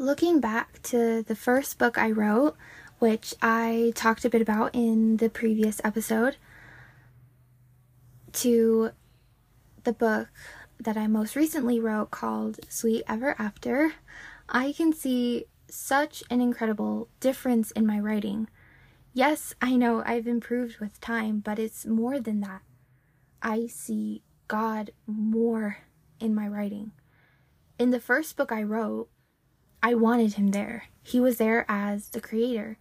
Looking 0.00 0.38
back 0.38 0.80
to 0.84 1.24
the 1.24 1.34
first 1.34 1.76
book 1.76 1.98
I 1.98 2.12
wrote, 2.12 2.56
which 3.00 3.34
I 3.42 3.92
talked 3.96 4.24
a 4.24 4.30
bit 4.30 4.40
about 4.40 4.70
in 4.72 5.16
the 5.16 5.28
previous 5.28 5.80
episode, 5.82 6.36
to 8.34 8.92
the 9.82 9.92
book 9.92 10.28
that 10.78 10.96
I 10.96 11.08
most 11.08 11.34
recently 11.34 11.80
wrote 11.80 12.12
called 12.12 12.60
Sweet 12.68 13.02
Ever 13.08 13.34
After, 13.40 13.94
I 14.48 14.70
can 14.70 14.92
see 14.92 15.46
such 15.68 16.22
an 16.30 16.40
incredible 16.40 17.08
difference 17.18 17.72
in 17.72 17.84
my 17.84 17.98
writing. 17.98 18.48
Yes, 19.12 19.52
I 19.60 19.74
know 19.74 20.04
I've 20.06 20.28
improved 20.28 20.78
with 20.78 21.00
time, 21.00 21.40
but 21.40 21.58
it's 21.58 21.84
more 21.84 22.20
than 22.20 22.40
that. 22.42 22.62
I 23.42 23.66
see 23.66 24.22
God 24.46 24.92
more 25.08 25.78
in 26.20 26.36
my 26.36 26.46
writing. 26.46 26.92
In 27.80 27.90
the 27.90 27.98
first 27.98 28.36
book 28.36 28.52
I 28.52 28.62
wrote, 28.62 29.08
I 29.82 29.94
wanted 29.94 30.34
him 30.34 30.48
there. 30.48 30.84
He 31.02 31.20
was 31.20 31.38
there 31.38 31.64
as 31.68 32.08
the 32.08 32.20
creator. 32.20 32.78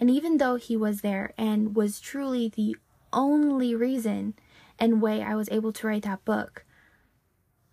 And 0.00 0.10
even 0.10 0.38
though 0.38 0.56
he 0.56 0.76
was 0.76 1.00
there 1.00 1.32
and 1.38 1.76
was 1.76 2.00
truly 2.00 2.48
the 2.48 2.76
only 3.12 3.74
reason 3.74 4.34
and 4.78 5.00
way 5.00 5.22
I 5.22 5.34
was 5.34 5.48
able 5.50 5.72
to 5.72 5.86
write 5.86 6.02
that 6.02 6.24
book, 6.24 6.64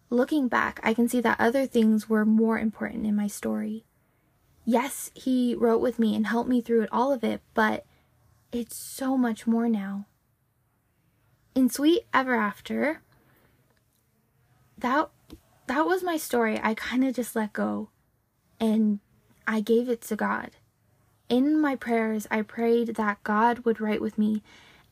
looking 0.10 0.47
back, 0.47 0.79
I 0.84 0.93
can 0.93 1.10
see 1.10 1.21
that 1.21 1.39
other 1.39 1.65
things 1.65 2.08
were 2.08 2.25
more 2.25 2.60
important 2.60 3.05
in 3.05 3.15
my 3.15 3.27
story. 3.27 3.86
Yes, 4.65 5.10
he 5.15 5.55
wrote 5.55 5.82
with 5.82 5.97
me 5.97 6.15
and 6.15 6.27
helped 6.27 6.49
me 6.49 6.62
through 6.62 6.84
it, 6.84 6.89
all 6.91 7.12
of 7.12 7.23
it, 7.23 7.41
but 7.53 7.86
it's 8.51 8.75
so 8.75 9.17
much 9.17 9.47
more 9.47 9.67
now. 9.67 10.05
In 11.55 11.69
Sweet 11.69 12.03
Ever 12.13 12.36
After, 12.36 13.01
that 14.77 15.10
that 15.67 15.86
was 15.86 16.03
my 16.03 16.17
story. 16.17 16.60
I 16.62 16.73
kind 16.73 17.03
of 17.03 17.15
just 17.15 17.36
let 17.36 17.53
go 17.53 17.89
and 18.60 19.00
I 19.48 19.62
gave 19.62 19.89
it 19.89 20.02
to 20.02 20.15
God. 20.15 20.52
In 21.28 21.60
my 21.62 21.76
prayers, 21.76 22.28
I 22.32 22.41
prayed 22.41 22.95
that 22.95 23.24
God 23.24 23.60
would 23.60 23.80
write 23.80 24.02
with 24.02 24.17
me 24.17 24.41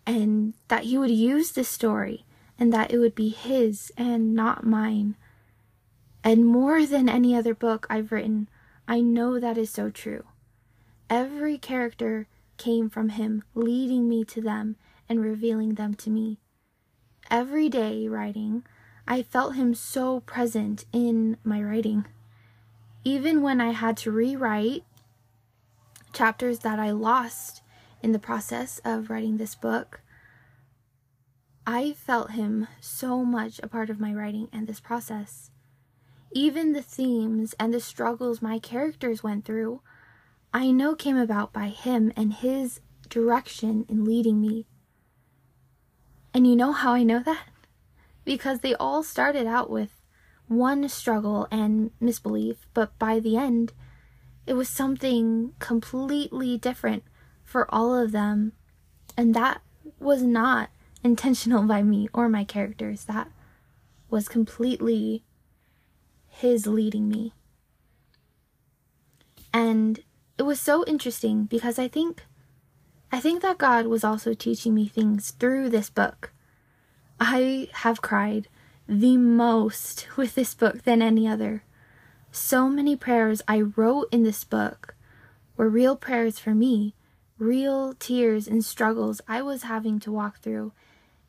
and 0.05 0.53
that 0.67 0.85
He 0.85 0.97
would 0.97 1.11
use 1.11 1.51
this 1.51 1.69
story 1.69 2.25
and 2.59 2.71
that 2.73 2.91
it 2.91 2.97
would 2.97 3.15
be 3.15 3.29
His 3.29 3.91
and 3.97 4.33
not 4.33 4.65
mine. 4.65 5.15
And 6.23 6.45
more 6.45 6.85
than 6.85 7.09
any 7.09 7.35
other 7.35 7.53
book 7.53 7.87
I've 7.89 8.11
written, 8.11 8.49
I 8.87 9.01
know 9.01 9.39
that 9.39 9.57
is 9.57 9.69
so 9.69 9.89
true. 9.89 10.25
Every 11.09 11.57
character 11.57 12.27
came 12.57 12.89
from 12.89 13.09
Him, 13.09 13.43
leading 13.55 14.09
me 14.09 14.23
to 14.25 14.41
them 14.41 14.75
and 15.07 15.21
revealing 15.21 15.75
them 15.75 15.93
to 15.95 16.09
me. 16.09 16.39
Every 17.29 17.69
day 17.69 18.07
writing, 18.07 18.63
I 19.07 19.23
felt 19.23 19.55
Him 19.55 19.73
so 19.73 20.21
present 20.21 20.85
in 20.91 21.37
my 21.43 21.61
writing 21.61 22.05
even 23.07 23.41
when 23.41 23.61
I 23.61 23.71
had 23.71 23.95
to 23.99 24.11
rewrite 24.11 24.83
chapters 26.11 26.59
that 26.59 26.77
I 26.77 26.91
lost 26.91 27.61
in 28.03 28.11
the 28.11 28.19
process 28.19 28.81
of 28.83 29.09
writing 29.09 29.37
this 29.37 29.55
book, 29.55 30.01
I 31.65 31.93
felt 31.93 32.31
him 32.31 32.67
so 32.81 33.23
much 33.23 33.61
a 33.63 33.69
part 33.69 33.89
of 33.89 34.01
my 34.01 34.13
writing 34.13 34.49
and 34.51 34.67
this 34.67 34.81
process. 34.81 35.51
Even 36.33 36.73
the 36.73 36.81
themes 36.81 37.55
and 37.57 37.73
the 37.73 37.79
struggles 37.79 38.41
my 38.41 38.59
characters 38.59 39.23
went 39.23 39.45
through, 39.45 39.81
I 40.53 40.71
know 40.71 40.93
came 40.93 41.15
about 41.15 41.53
by 41.53 41.69
him 41.69 42.11
and 42.17 42.33
his 42.33 42.81
direction 43.07 43.85
in 43.87 44.03
leading 44.03 44.41
me. 44.41 44.67
And 46.33 46.45
you 46.45 46.57
know 46.57 46.73
how 46.73 46.91
I 46.91 47.03
know 47.03 47.19
that? 47.19 47.47
Because 48.25 48.59
they 48.59 48.75
all 48.75 49.01
started 49.01 49.47
out 49.47 49.69
with 49.69 49.96
one 50.47 50.87
struggle 50.89 51.47
and 51.51 51.91
misbelief, 51.99 52.67
but 52.73 52.97
by 52.97 53.19
the 53.19 53.37
end, 53.37 53.73
it 54.45 54.53
was 54.53 54.69
something 54.69 55.53
completely 55.59 56.57
different 56.57 57.03
for 57.43 57.73
all 57.73 57.95
of 57.95 58.11
them. 58.11 58.53
And 59.17 59.33
that 59.35 59.61
was 59.99 60.23
not 60.23 60.69
intentional 61.03 61.63
by 61.63 61.83
me 61.83 62.07
or 62.13 62.29
my 62.29 62.43
characters. 62.43 63.05
That 63.05 63.29
was 64.09 64.29
completely 64.29 65.23
his 66.27 66.65
leading 66.67 67.09
me. 67.09 67.33
And 69.53 69.99
it 70.37 70.43
was 70.43 70.61
so 70.61 70.85
interesting 70.85 71.45
because 71.45 71.79
I 71.79 71.87
think 71.87 72.23
I 73.11 73.19
think 73.19 73.41
that 73.41 73.57
God 73.57 73.87
was 73.87 74.03
also 74.03 74.33
teaching 74.33 74.75
me 74.75 74.87
things 74.87 75.31
through 75.31 75.69
this 75.69 75.89
book. 75.89 76.31
I 77.19 77.69
have 77.71 78.01
cried 78.01 78.49
the 78.87 79.17
most 79.17 80.07
with 80.15 80.35
this 80.35 80.53
book 80.53 80.83
than 80.83 81.01
any 81.01 81.27
other. 81.27 81.63
So 82.31 82.69
many 82.69 82.95
prayers 82.95 83.41
I 83.47 83.61
wrote 83.61 84.07
in 84.11 84.23
this 84.23 84.43
book 84.43 84.95
were 85.57 85.69
real 85.69 85.95
prayers 85.95 86.39
for 86.39 86.55
me, 86.55 86.95
real 87.37 87.93
tears 87.93 88.47
and 88.47 88.63
struggles 88.63 89.21
I 89.27 89.41
was 89.41 89.63
having 89.63 89.99
to 90.01 90.11
walk 90.11 90.39
through, 90.39 90.71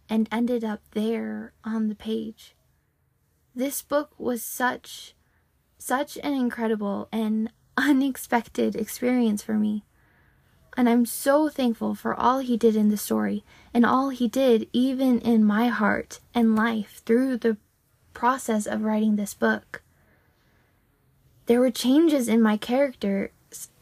and 0.08 0.28
ended 0.30 0.64
up 0.64 0.80
there 0.92 1.52
on 1.64 1.88
the 1.88 1.94
page. 1.94 2.54
This 3.54 3.82
book 3.82 4.12
was 4.18 4.42
such, 4.42 5.14
such 5.78 6.16
an 6.18 6.34
incredible 6.34 7.08
and 7.10 7.50
unexpected 7.76 8.76
experience 8.76 9.42
for 9.42 9.54
me. 9.54 9.84
And 10.78 10.88
I'm 10.88 11.06
so 11.06 11.48
thankful 11.48 11.96
for 11.96 12.14
all 12.14 12.38
he 12.38 12.56
did 12.56 12.76
in 12.76 12.88
the 12.88 12.96
story 12.96 13.42
and 13.74 13.84
all 13.84 14.10
he 14.10 14.28
did 14.28 14.68
even 14.72 15.18
in 15.18 15.44
my 15.44 15.66
heart 15.66 16.20
and 16.32 16.54
life 16.54 17.02
through 17.04 17.38
the 17.38 17.56
process 18.14 18.64
of 18.64 18.84
writing 18.84 19.16
this 19.16 19.34
book. 19.34 19.82
There 21.46 21.58
were 21.58 21.72
changes 21.72 22.28
in 22.28 22.40
my 22.40 22.56
characters 22.56 23.30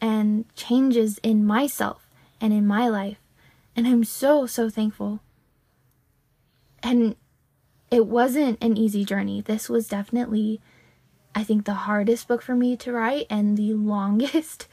and 0.01 0.45
changes 0.55 1.19
in 1.21 1.45
myself 1.45 2.09
and 2.41 2.51
in 2.51 2.65
my 2.65 2.89
life. 2.89 3.19
And 3.75 3.85
I'm 3.85 4.03
so, 4.03 4.47
so 4.47 4.67
thankful. 4.67 5.19
And 6.81 7.15
it 7.91 8.07
wasn't 8.07 8.57
an 8.63 8.75
easy 8.75 9.05
journey. 9.05 9.41
This 9.41 9.69
was 9.69 9.87
definitely, 9.87 10.61
I 11.35 11.43
think, 11.43 11.65
the 11.65 11.85
hardest 11.85 12.27
book 12.27 12.41
for 12.41 12.55
me 12.55 12.75
to 12.77 12.91
write 12.91 13.27
and 13.29 13.55
the 13.55 13.73
longest 13.75 14.67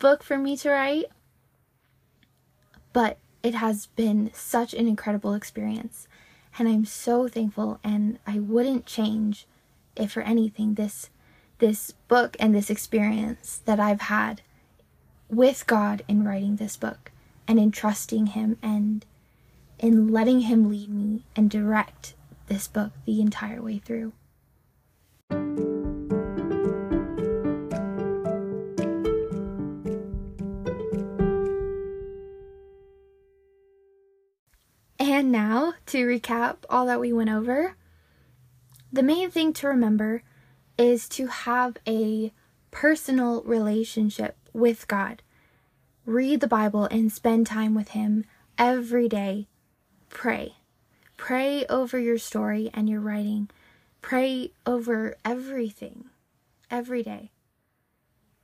book 0.00 0.24
for 0.24 0.38
me 0.38 0.56
to 0.56 0.70
write 0.70 1.04
but 2.92 3.18
it 3.42 3.54
has 3.54 3.86
been 3.86 4.30
such 4.34 4.74
an 4.74 4.88
incredible 4.88 5.34
experience. 5.34 6.08
And 6.58 6.68
I'm 6.68 6.84
so 6.84 7.28
thankful 7.28 7.78
and 7.84 8.18
I 8.26 8.38
wouldn't 8.38 8.86
change 8.86 9.46
if 9.96 10.12
for 10.12 10.22
anything 10.22 10.74
this 10.74 11.10
this 11.58 11.92
book 12.06 12.36
and 12.38 12.54
this 12.54 12.70
experience 12.70 13.62
that 13.64 13.80
I've 13.80 14.02
had 14.02 14.42
with 15.28 15.66
God 15.66 16.02
in 16.06 16.24
writing 16.24 16.56
this 16.56 16.76
book 16.76 17.10
and 17.48 17.58
in 17.58 17.72
trusting 17.72 18.28
him 18.28 18.58
and 18.62 19.04
in 19.78 20.08
letting 20.08 20.42
him 20.42 20.70
lead 20.70 20.88
me 20.88 21.24
and 21.34 21.50
direct 21.50 22.14
this 22.46 22.68
book 22.68 22.92
the 23.06 23.20
entire 23.20 23.60
way 23.60 23.78
through. 23.78 24.12
And 35.28 35.32
now, 35.34 35.74
to 35.84 36.06
recap 36.06 36.56
all 36.70 36.86
that 36.86 37.00
we 37.00 37.12
went 37.12 37.28
over, 37.28 37.76
the 38.90 39.02
main 39.02 39.30
thing 39.30 39.52
to 39.52 39.68
remember 39.68 40.22
is 40.78 41.06
to 41.10 41.26
have 41.26 41.76
a 41.86 42.32
personal 42.70 43.42
relationship 43.42 44.38
with 44.54 44.88
God. 44.88 45.20
Read 46.06 46.40
the 46.40 46.48
Bible 46.48 46.86
and 46.86 47.12
spend 47.12 47.46
time 47.46 47.74
with 47.74 47.88
Him 47.88 48.24
every 48.56 49.06
day. 49.06 49.48
Pray. 50.08 50.54
Pray 51.18 51.66
over 51.66 51.98
your 51.98 52.16
story 52.16 52.70
and 52.72 52.88
your 52.88 53.00
writing. 53.00 53.50
Pray 54.00 54.52
over 54.64 55.14
everything 55.26 56.06
every 56.70 57.02
day. 57.02 57.32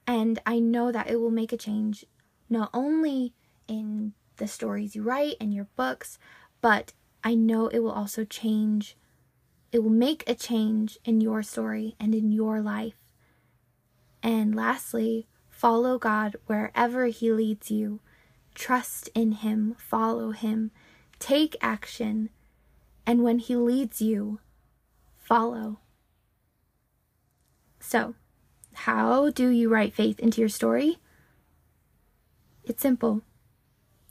And 0.07 0.39
I 0.45 0.59
know 0.59 0.93
that 0.93 1.09
it 1.09 1.17
will 1.17 1.31
make 1.31 1.55
a 1.55 1.57
change 1.57 2.05
not 2.51 2.69
only 2.75 3.33
in 3.67 4.13
the 4.37 4.49
stories 4.49 4.95
you 4.95 5.03
write 5.03 5.37
and 5.41 5.55
your 5.55 5.69
books, 5.77 6.19
but 6.65 6.95
I 7.23 7.35
know 7.35 7.69
it 7.69 7.81
will 7.81 7.91
also 7.93 8.25
change. 8.25 8.97
It 9.71 9.81
will 9.81 9.91
make 9.91 10.25
a 10.27 10.35
change 10.35 10.99
in 11.05 11.21
your 11.21 11.43
story 11.43 11.95
and 12.01 12.15
in 12.15 12.33
your 12.33 12.63
life. 12.63 12.97
And 14.23 14.55
lastly, 14.55 15.27
follow 15.51 15.99
God 15.99 16.37
wherever 16.47 17.05
He 17.09 17.31
leads 17.31 17.71
you. 17.71 18.01
Trust 18.55 19.11
in 19.15 19.33
Him, 19.33 19.77
follow 19.77 20.31
Him, 20.31 20.71
take 21.19 21.55
action, 21.61 22.31
and 23.07 23.23
when 23.23 23.41
He 23.41 23.57
leads 23.57 24.01
you, 24.01 24.41
follow. 25.19 25.81
So, 27.79 28.15
how 28.73 29.29
do 29.29 29.51
you 29.51 29.69
write 29.69 29.93
faith 29.93 30.19
into 30.19 30.41
your 30.41 30.49
story? 30.49 30.97
It's 32.65 32.81
simple. 32.81 33.21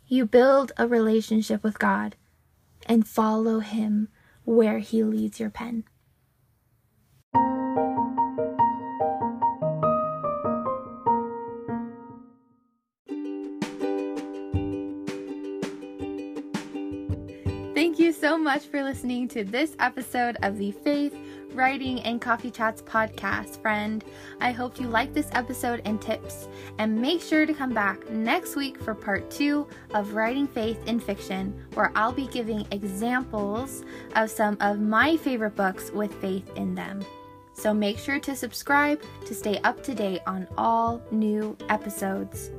You 0.05 0.27
build 0.27 0.71
a 0.77 0.87
relationship 0.87 1.63
with 1.63 1.79
God 1.79 2.15
and 2.85 3.07
follow 3.07 3.59
Him 3.59 4.09
where 4.45 4.79
He 4.79 5.03
leads 5.03 5.39
your 5.39 5.49
pen. 5.49 5.83
Thank 17.73 17.99
you 17.99 18.11
so 18.11 18.37
much 18.37 18.63
for 18.65 18.83
listening 18.83 19.27
to 19.29 19.43
this 19.43 19.75
episode 19.79 20.37
of 20.41 20.57
the 20.57 20.71
Faith 20.71 21.15
Writing 21.53 21.99
and 22.01 22.19
Coffee 22.19 22.49
Chats 22.49 22.81
podcast, 22.81 23.61
friend. 23.61 24.03
I 24.41 24.51
hope 24.51 24.79
you 24.79 24.87
like 24.87 25.13
this 25.13 25.29
episode 25.33 25.81
and 25.85 26.01
tips, 26.01 26.47
and 26.79 26.99
make 26.99 27.21
sure 27.21 27.45
to 27.45 27.53
come 27.53 27.73
back 27.73 28.09
next 28.09 28.55
week 28.55 28.81
for 28.81 28.95
part 28.95 29.29
two 29.29 29.67
of 29.93 30.13
Writing 30.13 30.47
Faith 30.47 30.85
in 30.87 30.99
Fiction, 30.99 31.53
where 31.75 31.91
I'll 31.95 32.11
be 32.11 32.27
giving 32.27 32.65
examples 32.71 33.83
of 34.15 34.31
some 34.31 34.57
of 34.61 34.79
my 34.79 35.15
favorite 35.17 35.55
books 35.55 35.91
with 35.91 36.13
faith 36.15 36.49
in 36.55 36.73
them. 36.73 37.05
So 37.53 37.73
make 37.73 37.99
sure 37.99 38.19
to 38.19 38.35
subscribe 38.35 39.01
to 39.25 39.35
stay 39.35 39.59
up 39.59 39.83
to 39.83 39.93
date 39.93 40.21
on 40.25 40.47
all 40.57 41.01
new 41.11 41.55
episodes. 41.69 42.51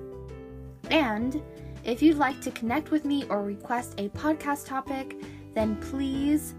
And 0.90 1.42
if 1.84 2.00
you'd 2.00 2.16
like 2.16 2.40
to 2.42 2.50
connect 2.52 2.90
with 2.90 3.04
me 3.04 3.24
or 3.28 3.42
request 3.42 3.94
a 3.98 4.08
podcast 4.10 4.66
topic, 4.66 5.16
then 5.54 5.76
please 5.76 6.54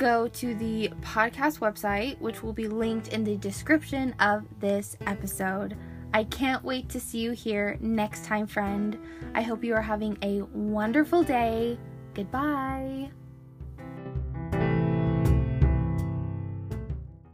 go 0.00 0.26
to 0.28 0.54
the 0.54 0.88
podcast 1.02 1.60
website, 1.60 2.18
which 2.20 2.42
will 2.42 2.54
be 2.54 2.66
linked 2.66 3.08
in 3.08 3.22
the 3.22 3.36
description 3.36 4.14
of 4.18 4.44
this 4.58 4.96
episode. 5.06 5.76
I 6.14 6.24
can't 6.24 6.64
wait 6.64 6.88
to 6.88 6.98
see 6.98 7.18
you 7.18 7.32
here 7.32 7.76
next 7.80 8.24
time, 8.24 8.46
friend. 8.46 8.98
I 9.34 9.42
hope 9.42 9.62
you 9.62 9.74
are 9.74 9.82
having 9.82 10.16
a 10.22 10.40
wonderful 10.54 11.22
day. 11.22 11.78
Goodbye. 12.14 13.10